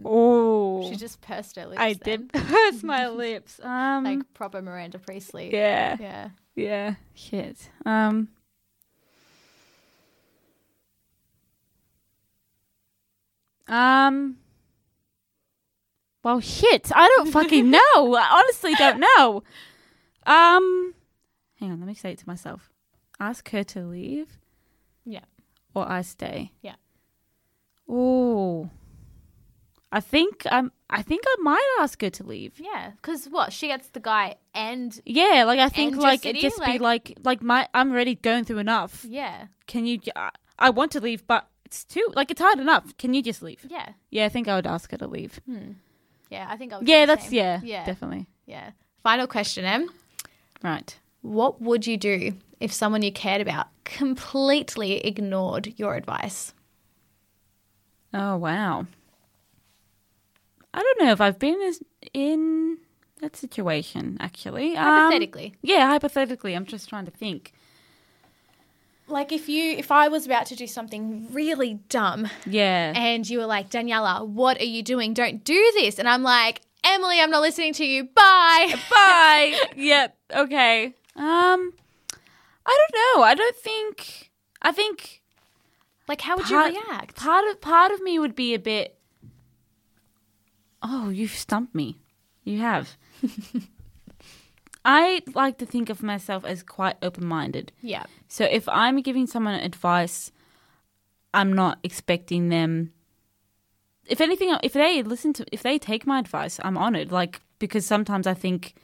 [0.03, 1.81] Oh, She just pursed her lips.
[1.81, 2.29] I then.
[2.31, 3.59] did purse my lips.
[3.63, 5.51] Um, like proper Miranda Priestly.
[5.51, 6.29] yeah, Yeah.
[6.55, 7.69] yeah, shit.
[7.85, 8.27] Um,
[13.67, 14.37] um,
[16.23, 16.91] well, shit.
[16.93, 17.79] I don't fucking know.
[18.15, 19.43] I honestly don't know.
[20.25, 20.93] Um,
[21.59, 21.79] hang on.
[21.79, 22.71] Let me say it to myself.
[23.19, 24.37] Ask her to leave.
[25.05, 25.25] Yeah.
[25.73, 26.51] Or I stay.
[26.61, 26.75] Yeah.
[27.87, 28.69] Oh.
[29.91, 30.71] I think I'm.
[30.89, 32.59] I think I might ask her to leave.
[32.59, 32.91] Yeah.
[32.97, 33.53] Because what?
[33.53, 37.17] She gets the guy and Yeah, like I think like it just be like- like
[37.23, 39.05] like my I'm already going through enough.
[39.07, 39.45] yeah.
[39.67, 39.99] Can you?
[40.15, 42.95] I, I want to leave, but it's too like it's hard enough.
[42.97, 43.65] Can you just leave?
[43.69, 43.89] Yeah.
[44.09, 45.39] Yeah, I think I would ask her to leave.
[46.29, 46.47] Yeah.
[46.49, 46.87] I think I would.
[46.87, 47.85] Yeah, that's yeah, Yeah.
[47.85, 48.71] definitely Yeah.
[49.03, 49.89] Final question, Em.
[50.63, 50.97] right.
[51.21, 56.53] What would you do if someone you cared about completely ignored your advice?
[58.13, 58.85] Oh wow.
[60.73, 61.73] I don't know if I've been
[62.13, 62.77] in
[63.21, 64.75] that situation actually.
[64.77, 65.55] Um, Hypothetically.
[65.61, 66.53] yeah, hypothetically.
[66.53, 67.53] I'm just trying to think.
[69.07, 72.91] Like if you if I was about to do something really dumb Yeah.
[72.95, 75.13] and you were like, Daniela, what are you doing?
[75.13, 75.99] Don't do this.
[75.99, 78.05] And I'm like, Emily, I'm not listening to you.
[78.05, 78.73] Bye.
[78.89, 79.59] Bye.
[79.75, 80.17] yep.
[80.33, 80.85] Okay.
[81.15, 81.73] Um,
[82.65, 83.23] I don't know.
[83.23, 84.31] I don't think.
[84.61, 85.21] I think
[86.07, 87.15] Like, how would part, you react?
[87.15, 88.97] Part of part of me would be a bit.
[90.81, 91.97] Oh, you've stumped me.
[92.43, 92.97] You have.
[94.85, 97.71] I like to think of myself as quite open minded.
[97.81, 98.03] Yeah.
[98.27, 100.31] So if I'm giving someone advice,
[101.33, 102.93] I'm not expecting them.
[104.05, 107.11] If anything, if they listen to, if they take my advice, I'm honored.
[107.11, 108.75] Like because sometimes I think,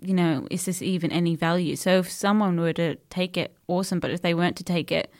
[0.00, 1.76] you know, is this even any value?
[1.76, 4.00] So if someone were to take it, awesome.
[4.00, 5.12] But if they weren't to take it,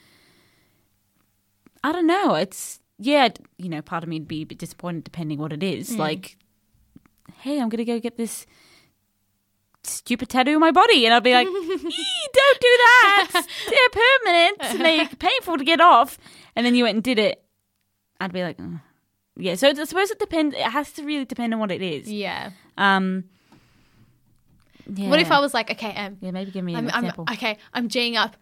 [1.84, 2.34] I don't know.
[2.34, 5.62] It's yeah, you know, part of me would be a bit disappointed depending what it
[5.62, 5.90] is.
[5.90, 5.98] Mm.
[5.98, 6.36] Like,
[7.38, 8.44] hey, I'm gonna go get this
[9.84, 13.46] stupid tattoo on my body, and I'll be like, don't do that.
[13.68, 14.82] They're permanent.
[14.82, 16.18] They're painful to get off.
[16.56, 17.42] And then you went and did it.
[18.20, 18.58] I'd be like,
[19.36, 19.54] yeah.
[19.54, 20.54] So I suppose it depends.
[20.54, 22.10] It has to really depend on what it is.
[22.10, 22.50] Yeah.
[22.76, 23.24] Um.
[24.92, 25.08] Yeah.
[25.08, 27.24] What if I was like, okay, Em, Yeah, maybe give me an I'm, I'm example.
[27.32, 27.58] okay.
[27.72, 28.36] I'm G'ing up.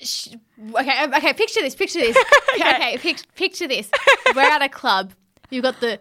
[0.00, 0.28] Sh-
[0.74, 1.32] Okay, um, okay.
[1.32, 1.74] Picture this.
[1.74, 2.16] Picture this.
[2.54, 3.90] okay, okay pic- picture this.
[4.34, 5.12] We're at a club.
[5.50, 5.98] You've got the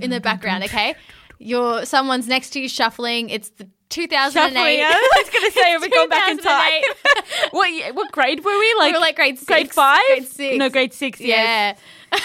[0.00, 0.64] in the background.
[0.64, 0.94] Okay,
[1.38, 3.30] you're someone's next to you shuffling.
[3.30, 4.32] It's the 2008.
[4.32, 4.80] Shuffling.
[4.84, 6.82] I was going to say, have we gone back in time?
[7.50, 8.74] what, what grade were we?
[8.78, 9.46] Like, we were like grade six.
[9.46, 10.00] grade five?
[10.08, 10.56] Grade six.
[10.58, 11.20] No, grade six.
[11.20, 11.78] Yes.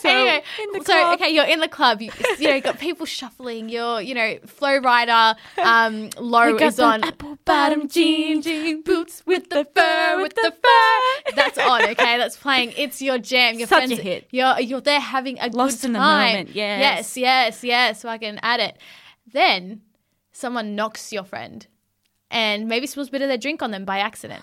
[0.00, 0.42] So, anyway,
[0.84, 2.02] so okay, you're in the club.
[2.02, 3.68] You, you know, you got people shuffling.
[3.68, 7.02] You're, you know, Flo Rida, um, low got is on.
[7.02, 11.32] apple bottom jean, jean boots with the fur, with the fur.
[11.34, 11.82] That's on.
[11.82, 12.72] Okay, that's playing.
[12.76, 13.58] It's your jam.
[13.58, 14.28] Your Such a friends, hit.
[14.30, 16.80] You're you're there having a Lost good in the moment, yes.
[16.80, 18.00] yes, yes, yes.
[18.00, 18.76] So I can add it.
[19.32, 19.82] Then
[20.32, 21.66] someone knocks your friend,
[22.30, 24.42] and maybe spills a bit of their drink on them by accident.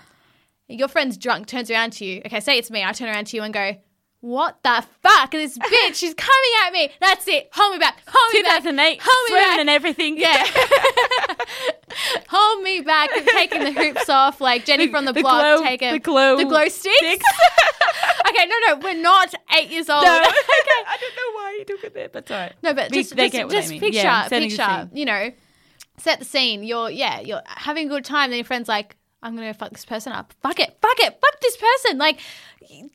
[0.67, 2.21] Your friend's drunk, turns around to you.
[2.25, 2.83] Okay, say it's me.
[2.83, 3.75] I turn around to you and go,
[4.23, 5.31] "What the fuck?
[5.31, 6.89] This bitch, she's coming at me.
[7.01, 7.49] That's it.
[7.51, 7.97] Hold me back.
[8.07, 8.59] Hold me back.
[8.63, 9.59] 2008, Hold me back.
[9.59, 10.17] and everything.
[10.17, 10.47] Yeah.
[12.29, 15.63] Hold me back and taking the hoops off like Jenny from the, the block glow-
[15.67, 16.95] taking the glow the glow sticks.
[16.97, 17.25] sticks.
[18.29, 20.03] okay, no, no, we're not eight years old.
[20.03, 20.29] No, okay.
[20.31, 22.51] I don't know why you took it there, but sorry.
[22.63, 23.79] No, but just, they just, I just mean.
[23.81, 25.31] picture, Yeah, picture, you know,
[25.97, 26.63] set the scene.
[26.63, 28.29] You're, yeah, you're having a good time.
[28.31, 30.33] Then your friend's like, I'm going to fuck this person up.
[30.41, 31.97] Fuck it, fuck it, fuck this person.
[31.97, 32.19] Like,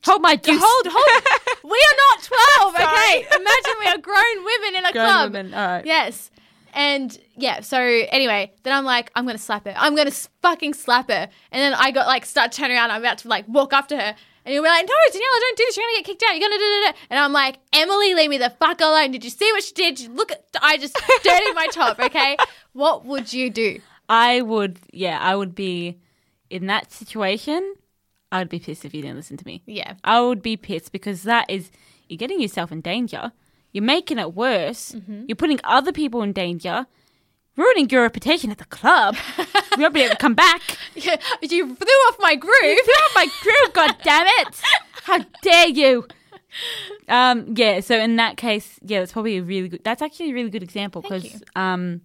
[0.05, 0.61] Hold my juice.
[0.63, 1.23] hold, hold.
[1.63, 3.27] we are not 12, okay?
[3.35, 5.31] Imagine we are grown women in a Grown club.
[5.33, 5.85] women, all right.
[5.85, 6.31] Yes.
[6.73, 9.73] And yeah, so anyway, then I'm like, I'm gonna slap her.
[9.75, 10.11] I'm gonna
[10.41, 11.27] fucking slap her.
[11.51, 12.91] And then I got like start turning around.
[12.91, 14.15] I'm about to like walk after her.
[14.45, 15.77] And you'll be like, no, Daniela, don't do this.
[15.77, 16.37] You're gonna get kicked out.
[16.37, 16.97] You're gonna da da da.
[17.09, 19.11] And I'm like, Emily, leave me the fuck alone.
[19.11, 19.95] Did you see what she did?
[19.95, 20.93] Did you look at, I just
[21.23, 21.99] dirtied my top.
[21.99, 22.37] Okay,
[22.73, 23.79] what would you do?
[24.07, 25.97] I would, yeah, I would be
[26.51, 27.75] in that situation.
[28.31, 29.63] I would be pissed if you didn't listen to me.
[29.65, 31.71] Yeah, I would be pissed because that is
[32.07, 33.31] you're getting yourself in danger.
[33.71, 34.93] You're making it worse.
[34.93, 35.25] Mm-hmm.
[35.27, 36.87] You're putting other people in danger.
[37.55, 39.15] Ruining your reputation at the club.
[39.37, 40.61] you won't be able to come back.
[40.95, 41.17] yeah.
[41.41, 42.51] You threw off my groove.
[42.53, 44.61] Throw out my crew, god damn it!
[45.03, 46.07] How dare you?
[47.09, 47.81] Um, yeah.
[47.81, 49.83] So in that case, yeah, that's probably a really good.
[49.83, 52.01] That's actually a really good example because um,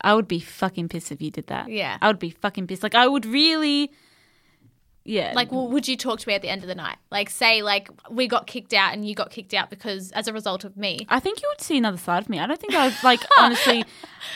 [0.00, 1.68] I would be fucking pissed if you did that.
[1.68, 1.98] Yeah.
[2.00, 2.82] I would be fucking pissed.
[2.82, 3.92] Like I would really.
[5.10, 5.32] Yeah.
[5.34, 6.96] Like, well, would you talk to me at the end of the night?
[7.10, 10.32] Like, say, like we got kicked out and you got kicked out because as a
[10.32, 11.04] result of me.
[11.08, 12.38] I think you would see another side of me.
[12.38, 13.84] I don't think I'd like honestly.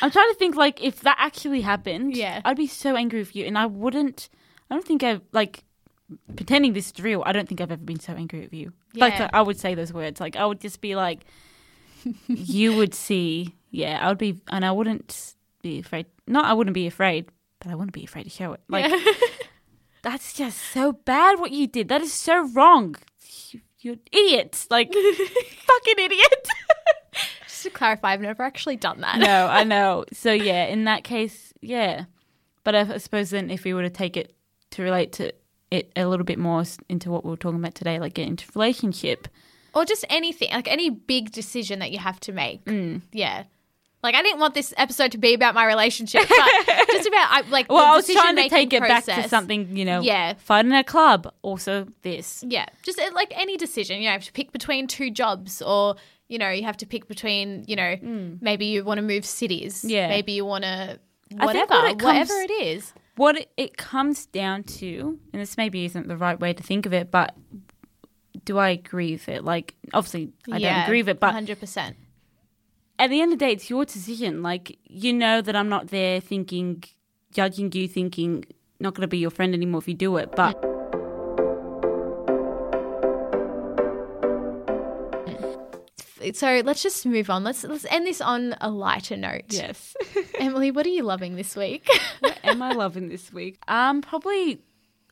[0.02, 2.16] I'm trying to think like if that actually happened.
[2.16, 2.40] Yeah.
[2.44, 4.28] I'd be so angry with you, and I wouldn't.
[4.68, 5.62] I don't think I've like
[6.34, 7.22] pretending this is real.
[7.24, 8.72] I don't think I've ever been so angry with you.
[8.94, 9.04] Yeah.
[9.04, 10.20] Like I would say those words.
[10.20, 11.24] Like I would just be like,
[12.26, 13.54] you would see.
[13.70, 16.06] Yeah, I would be, and I wouldn't be afraid.
[16.26, 18.60] Not I wouldn't be afraid, but I wouldn't be afraid to show it.
[18.68, 18.92] Like
[20.04, 21.88] that's just so bad what you did.
[21.88, 22.94] That is so wrong.
[23.50, 24.66] You, you're an idiot.
[24.70, 26.48] Like fucking idiot.
[27.46, 29.18] Just to clarify, I've never actually done that.
[29.18, 30.04] no, I know.
[30.12, 32.04] So yeah, in that case, yeah.
[32.64, 34.34] But I, I suppose then if we were to take it
[34.70, 35.32] to relate to
[35.70, 38.46] it a little bit more into what we were talking about today, like get into
[38.54, 39.28] relationship.
[39.74, 42.64] or just anything, like any big decision that you have to make.
[42.64, 43.02] Mm.
[43.12, 43.44] Yeah.
[44.04, 47.42] Like I didn't want this episode to be about my relationship, but just about I,
[47.48, 50.34] like Well, I was trying to take it back to something, you know, Yeah.
[50.34, 51.32] fighting a club.
[51.40, 52.44] Also, this.
[52.46, 55.62] Yeah, just uh, like any decision, you know, you have to pick between two jobs,
[55.62, 55.96] or
[56.28, 57.96] you know, you have to pick between, you know,
[58.42, 59.82] maybe you want to move cities.
[59.86, 60.08] Yeah.
[60.08, 61.00] maybe you want to
[61.30, 62.92] whatever, what it comes- whatever it is.
[63.16, 66.92] What it, comes down to, and this maybe isn't the right way to think of
[66.92, 67.34] it, but
[68.44, 69.44] do I agree with it?
[69.44, 71.96] Like, obviously, I don't agree with it, but hundred percent.
[72.98, 74.42] At the end of the day, it's your decision.
[74.42, 76.84] Like, you know that I'm not there thinking,
[77.32, 78.44] judging you, thinking,
[78.80, 80.30] not going to be your friend anymore if you do it.
[80.36, 80.54] But
[86.32, 87.44] So let's just move on.
[87.44, 89.44] Let's let's end this on a lighter note.
[89.48, 89.94] yes,
[90.38, 91.86] Emily, what are you loving this week?
[92.20, 93.58] what am I loving this week?
[93.68, 94.62] Um, probably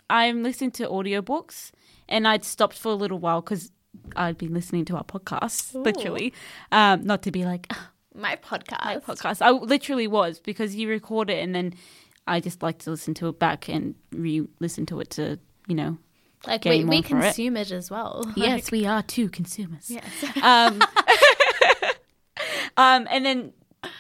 [0.09, 1.71] I'm listening to audiobooks,
[2.09, 3.71] and I'd stopped for a little while because
[4.17, 6.33] I'd been listening to our podcast, literally.
[6.71, 8.85] Um, not to be like "Ah, my podcast.
[8.85, 9.43] my podcast.
[9.43, 11.75] I literally was because you record it, and then
[12.27, 15.99] I just like to listen to it back and re-listen to it to you know.
[16.47, 17.23] Like we, we on for it.
[17.23, 17.71] consume it.
[17.71, 18.25] as well.
[18.37, 19.89] Yes, we are too consumers.
[19.89, 20.05] Yes.
[20.43, 20.83] um,
[22.77, 23.53] um, and then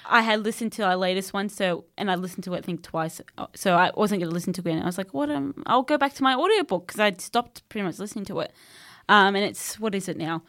[0.06, 2.82] I had listened to our latest one, so and I listened to it I think
[2.82, 3.20] twice,
[3.54, 4.82] so I wasn't going to listen to it again.
[4.82, 5.30] I was like, what?
[5.30, 8.52] Um, I'll go back to my audiobook because I'd stopped pretty much listening to it.
[9.12, 10.42] Um, and it's what is it now?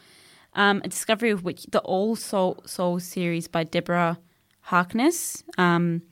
[0.54, 4.20] Um, a discovery of which the All Soul Soul series by Deborah
[4.62, 5.44] Harkness.
[5.58, 6.04] Um,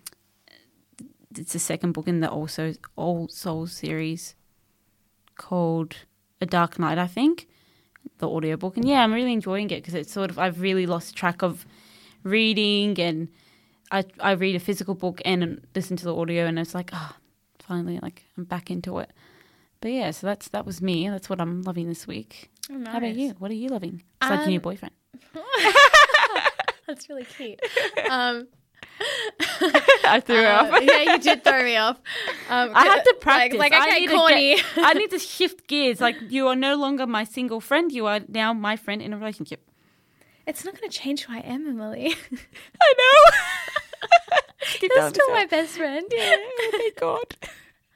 [1.38, 4.36] it's the second book in the also All Soul series
[5.38, 5.96] called
[6.42, 7.48] A Dark Night, I think
[8.18, 11.16] the audiobook and yeah i'm really enjoying it because it's sort of i've really lost
[11.16, 11.66] track of
[12.24, 13.28] reading and
[13.92, 17.16] i i read a physical book and listen to the audio and it's like oh
[17.60, 19.12] finally like i'm back into it
[19.82, 22.50] but yeah so that's that was me that's what i'm loving this week
[22.86, 24.94] how about you what are you loving your Um, new boyfriend
[26.88, 27.60] That's really cute.
[28.10, 28.48] um,
[30.04, 30.84] I threw her Uh, off.
[30.84, 31.98] yeah, you did throw me off.
[32.50, 33.58] Um, I had to practice.
[33.60, 34.56] Like, I okay, need to corny.
[34.56, 36.02] get- I need to shift gears.
[36.02, 37.92] Like you are no longer my single friend.
[37.94, 39.62] You are now my friend in a relationship.
[40.46, 42.14] it's not going to change who I am, Emily.
[42.82, 43.38] I know.
[44.82, 46.06] You're still my best friend.
[46.12, 47.36] Yeah, oh my god.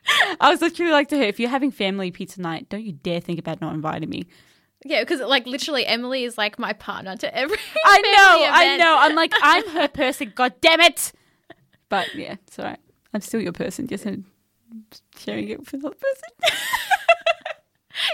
[0.40, 3.20] I was literally like to her, if you're having family pizza night, don't you dare
[3.20, 4.26] think about not inviting me.
[4.84, 7.58] Yeah, because like literally, Emily is like my partner to every.
[7.86, 8.96] I know, I know.
[9.00, 10.32] I'm like, I'm her person.
[10.36, 11.12] God damn it!
[11.90, 12.80] But yeah, it's alright.
[13.14, 13.88] I'm still your person.
[13.88, 14.04] Just
[15.18, 16.58] sharing it with another person.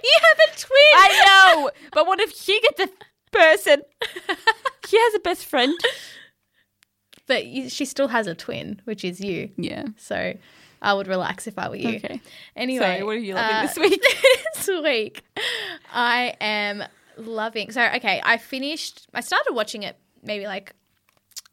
[0.03, 0.93] You have a twin.
[0.93, 2.89] I know, but what if she gets a
[3.31, 3.81] person?
[4.87, 5.73] She has a best friend.
[7.27, 9.49] but she still has a twin, which is you.
[9.57, 9.85] Yeah.
[9.97, 10.35] So
[10.82, 11.97] I would relax if I were you.
[11.97, 12.21] Okay.
[12.55, 14.03] Anyway, Sorry, what are you loving uh, this week?
[14.55, 15.23] this week,
[15.93, 16.84] I am
[17.17, 17.71] loving.
[17.71, 19.07] So, okay, I finished.
[19.13, 20.73] I started watching it maybe like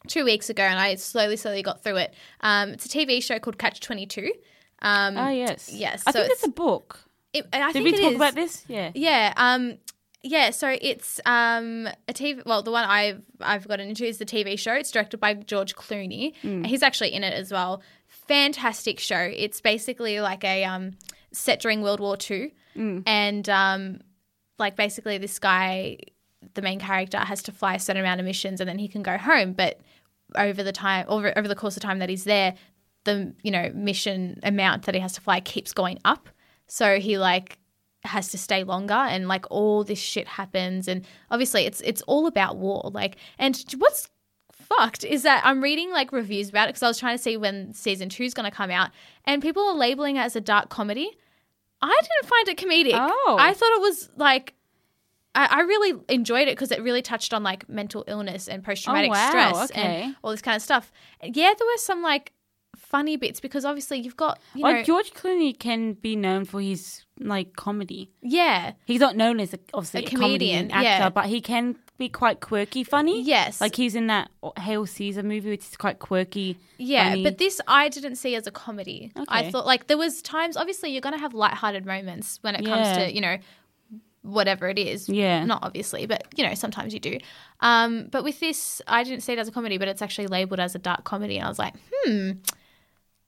[0.07, 2.13] two weeks ago, and I slowly, slowly got through it.
[2.41, 4.31] Um, it's a TV show called Catch Twenty Two.
[4.81, 5.69] Um, Oh yes.
[5.71, 6.99] yes, I so think it's- a book.
[7.33, 8.15] it, I Did we talk is.
[8.15, 8.63] about this?
[8.67, 8.91] Yeah.
[8.95, 9.33] Yeah.
[9.37, 9.77] Um.
[10.23, 10.49] Yeah.
[10.51, 12.43] So it's um a TV.
[12.45, 14.73] Well, the one I've I've gotten into is the TV show.
[14.73, 16.33] It's directed by George Clooney.
[16.43, 16.65] Mm.
[16.65, 17.81] He's actually in it as well.
[18.29, 19.29] Fantastic show.
[19.35, 20.91] It's basically like a um
[21.33, 23.01] set during World War Two, Mm.
[23.07, 24.01] and um
[24.59, 25.97] like basically this guy,
[26.53, 29.01] the main character, has to fly a certain amount of missions and then he can
[29.01, 29.53] go home.
[29.53, 29.81] But
[30.35, 32.53] over the time, over over the course of time that he's there,
[33.05, 36.29] the you know mission amount that he has to fly keeps going up.
[36.67, 37.57] So he like
[38.03, 42.27] has to stay longer and like all this shit happens and obviously it's it's all
[42.27, 44.07] about war like and what's
[44.77, 47.37] fucked is that I'm reading like reviews about it because I was trying to see
[47.37, 48.91] when season two is going to come out
[49.25, 51.09] and people are labeling it as a dark comedy.
[51.81, 52.97] I didn't find it comedic.
[52.99, 53.37] Oh.
[53.39, 54.53] I thought it was like
[55.35, 58.83] I, I really enjoyed it because it really touched on like mental illness and post
[58.83, 59.29] traumatic Oh, wow.
[59.29, 59.81] stress Okay.
[60.03, 60.91] and all this kind of stuff.
[61.23, 62.33] Yeah, there were some like
[62.75, 66.61] funny bits because obviously you've got you Well, know George Clooney can be known for
[66.61, 68.11] his like comedy.
[68.21, 71.09] yeah He's not known as a, obviously A a, comedian comedian, actor, yeah.
[71.09, 73.21] but he can be quite quirky, funny.
[73.21, 76.57] yes Like he's in that Hail Caesar movie, which is quite quirky.
[76.77, 77.23] Yeah, funny.
[77.23, 79.11] but this I didn't see as a comedy.
[79.27, 82.65] I thought like there was times obviously you're going to have lighthearted moments when it
[82.65, 83.37] comes to, you know,
[84.21, 85.09] whatever it is.
[85.09, 85.45] Yeah.
[85.45, 87.19] Not obviously, but you know, sometimes you do.
[87.59, 90.59] Um, but with this I didn't see it as a comedy, but it's actually labeled
[90.59, 92.31] as a dark comedy and I was like, "Hmm.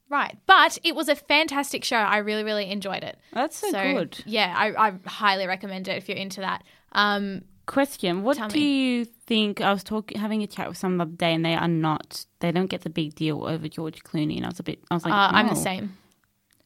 [0.10, 0.38] Right.
[0.46, 1.98] But it was a fantastic show.
[1.98, 3.18] I really really enjoyed it.
[3.34, 4.18] That's so, good.
[4.26, 6.64] Yeah, I, I highly recommend it if you're into that.
[6.94, 8.66] Um, Question: What Tell do me.
[8.66, 9.62] you think?
[9.62, 12.26] I was talking, having a chat with someone the other day, and they are not.
[12.40, 14.80] They don't get the big deal over George Clooney, and I was a bit.
[14.92, 15.98] I was like, uh, I'm the same.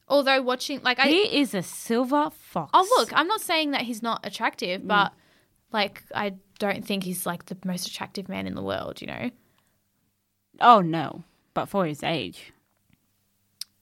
[0.08, 2.70] Although watching like I He is a silver fox.
[2.74, 4.88] Oh, look, I'm not saying that he's not attractive, Mm.
[4.88, 5.12] but
[5.72, 9.30] like, I don't think he's like the most attractive man in the world, you know?
[10.60, 11.22] Oh no,
[11.54, 12.52] but for his age,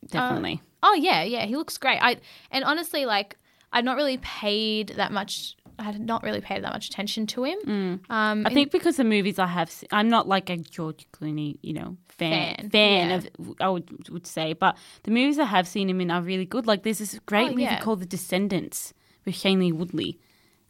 [0.08, 0.60] definitely.
[0.82, 1.98] Oh, yeah, yeah, he looks great.
[2.02, 2.18] I
[2.50, 3.36] And honestly, like,
[3.72, 7.44] I'd not really paid that much, I had not really paid that much attention to
[7.44, 7.58] him.
[7.66, 8.46] Um, Mm.
[8.46, 11.72] I think because the movies I have, se- I'm not like a George Clooney, you
[11.74, 13.16] know, fan Fan, fan, yeah.
[13.16, 13.54] of.
[13.60, 16.66] I would would say, but the movies I have seen him in are really good.
[16.66, 17.80] Like there's this great Oh, movie yeah.
[17.80, 18.94] called The Descendants
[19.24, 20.18] with Shailene Woodley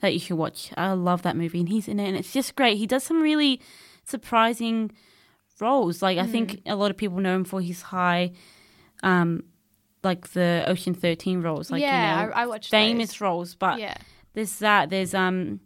[0.01, 0.71] that you should watch.
[0.77, 2.79] I love that movie, and he's in it, and it's just great.
[2.79, 3.61] He does some really
[4.05, 4.91] surprising
[5.61, 6.03] roles.
[6.03, 6.31] Like I Mm.
[6.31, 8.33] think a lot of people know him for his high,
[9.03, 9.45] um,
[10.03, 11.71] like the Ocean Thirteen roles.
[11.71, 13.21] Like yeah, you know, I, I watched famous those.
[13.21, 13.95] roles, but Yeah.
[14.35, 14.91] There's that.
[14.91, 15.61] There's um,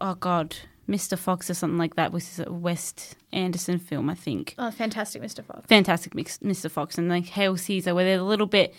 [0.00, 0.56] oh god,
[0.88, 1.18] Mr.
[1.18, 4.54] Fox or something like that, which is a Wes Anderson film, I think.
[4.58, 5.44] Oh, fantastic, Mr.
[5.44, 5.66] Fox.
[5.66, 6.70] Fantastic, Mr.
[6.70, 8.74] Fox and like Hail Caesar, where they're a little bit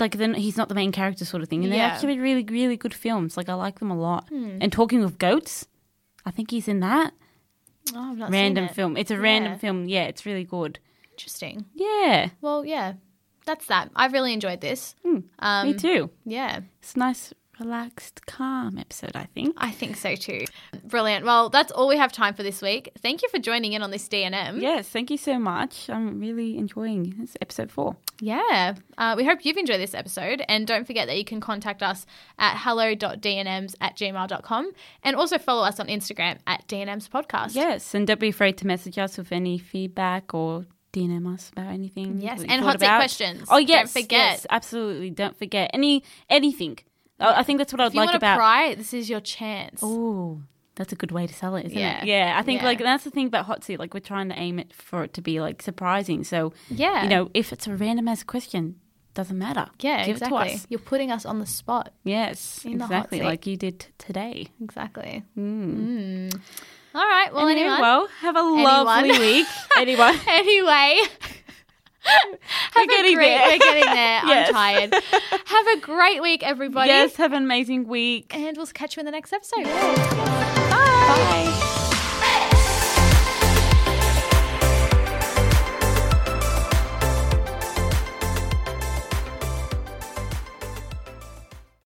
[0.00, 1.86] like then he's not the main character sort of thing, and they're Yeah.
[1.88, 3.36] actually really, really good films.
[3.36, 4.28] Like I like them a lot.
[4.28, 4.58] Hmm.
[4.60, 5.66] And talking of goats,
[6.24, 7.12] I think he's in that
[7.94, 8.74] Oh, I've not random it.
[8.74, 8.96] film.
[8.96, 9.20] It's a Yeah.
[9.20, 9.88] random film.
[9.88, 10.78] Yeah, it's really good.
[11.10, 11.64] Interesting.
[11.74, 12.92] Yeah, Well, yeah,
[13.44, 13.90] that's that.
[13.96, 14.94] I've really enjoyed this.
[15.04, 15.18] Hmm.
[15.40, 16.10] Um, me too.
[16.24, 16.60] Yeah.
[16.80, 19.14] It's nice, relaxed, calm episode.
[19.14, 19.54] I think.
[19.58, 20.44] I think so too.
[20.84, 21.24] Brilliant.
[21.24, 22.90] Well, that's all we have time for this week.
[22.98, 24.60] Thank you for joining in on this DNM.
[24.60, 25.88] Yes, thank you so much.
[25.90, 27.96] I'm really enjoying this episode four.
[28.20, 28.74] Yeah.
[28.96, 30.42] Uh, we hope you've enjoyed this episode.
[30.48, 32.06] And don't forget that you can contact us
[32.38, 37.54] at hello.dnms at gmail.com and also follow us on Instagram at DNMs Podcast.
[37.54, 41.66] Yes, and don't be afraid to message us with any feedback or DM us about
[41.72, 42.20] anything.
[42.20, 43.44] Yes, and hot seat questions.
[43.48, 44.10] Oh Don't yes, forget.
[44.10, 45.10] yes, absolutely.
[45.10, 46.78] Don't forget any anything.
[47.20, 48.36] I think that's what I'd like want to about.
[48.36, 49.80] pry, this is your chance.
[49.82, 50.40] Oh,
[50.76, 52.02] that's a good way to sell it, isn't Yeah.
[52.02, 52.06] it?
[52.06, 52.66] Yeah, I think Yeah.
[52.68, 53.78] like that's the thing about hot seat.
[53.78, 56.22] Like we're trying to aim it for it to be like surprising.
[56.24, 57.02] So Yeah.
[57.02, 58.76] you know, if it's a random ass question,
[59.14, 59.66] doesn't matter.
[59.80, 60.38] yeah, give exactly.
[60.38, 60.66] it to us.
[60.68, 61.92] You're putting us on the spot.
[62.04, 63.24] Yes, In the hot exactly, seat.
[63.24, 64.46] like you did t- today.
[64.62, 65.24] Exactly.
[65.36, 66.30] Mm.
[66.30, 66.40] Mm.
[66.94, 67.32] All right.
[67.34, 67.80] Well, Anyway, anyone.
[67.80, 69.46] well, have a lovely week.
[69.76, 70.14] Anyone.
[70.28, 71.00] anyway,
[72.74, 73.48] Have a getting great, there.
[73.48, 74.20] We're getting there.
[74.28, 74.48] Yes.
[74.48, 74.94] I'm tired.
[75.46, 76.88] Have a great week, everybody.
[76.88, 78.34] Yes, have an amazing week.
[78.34, 79.64] And we'll catch you in the next episode.
[79.64, 79.94] Bye.
[80.70, 81.64] Bye.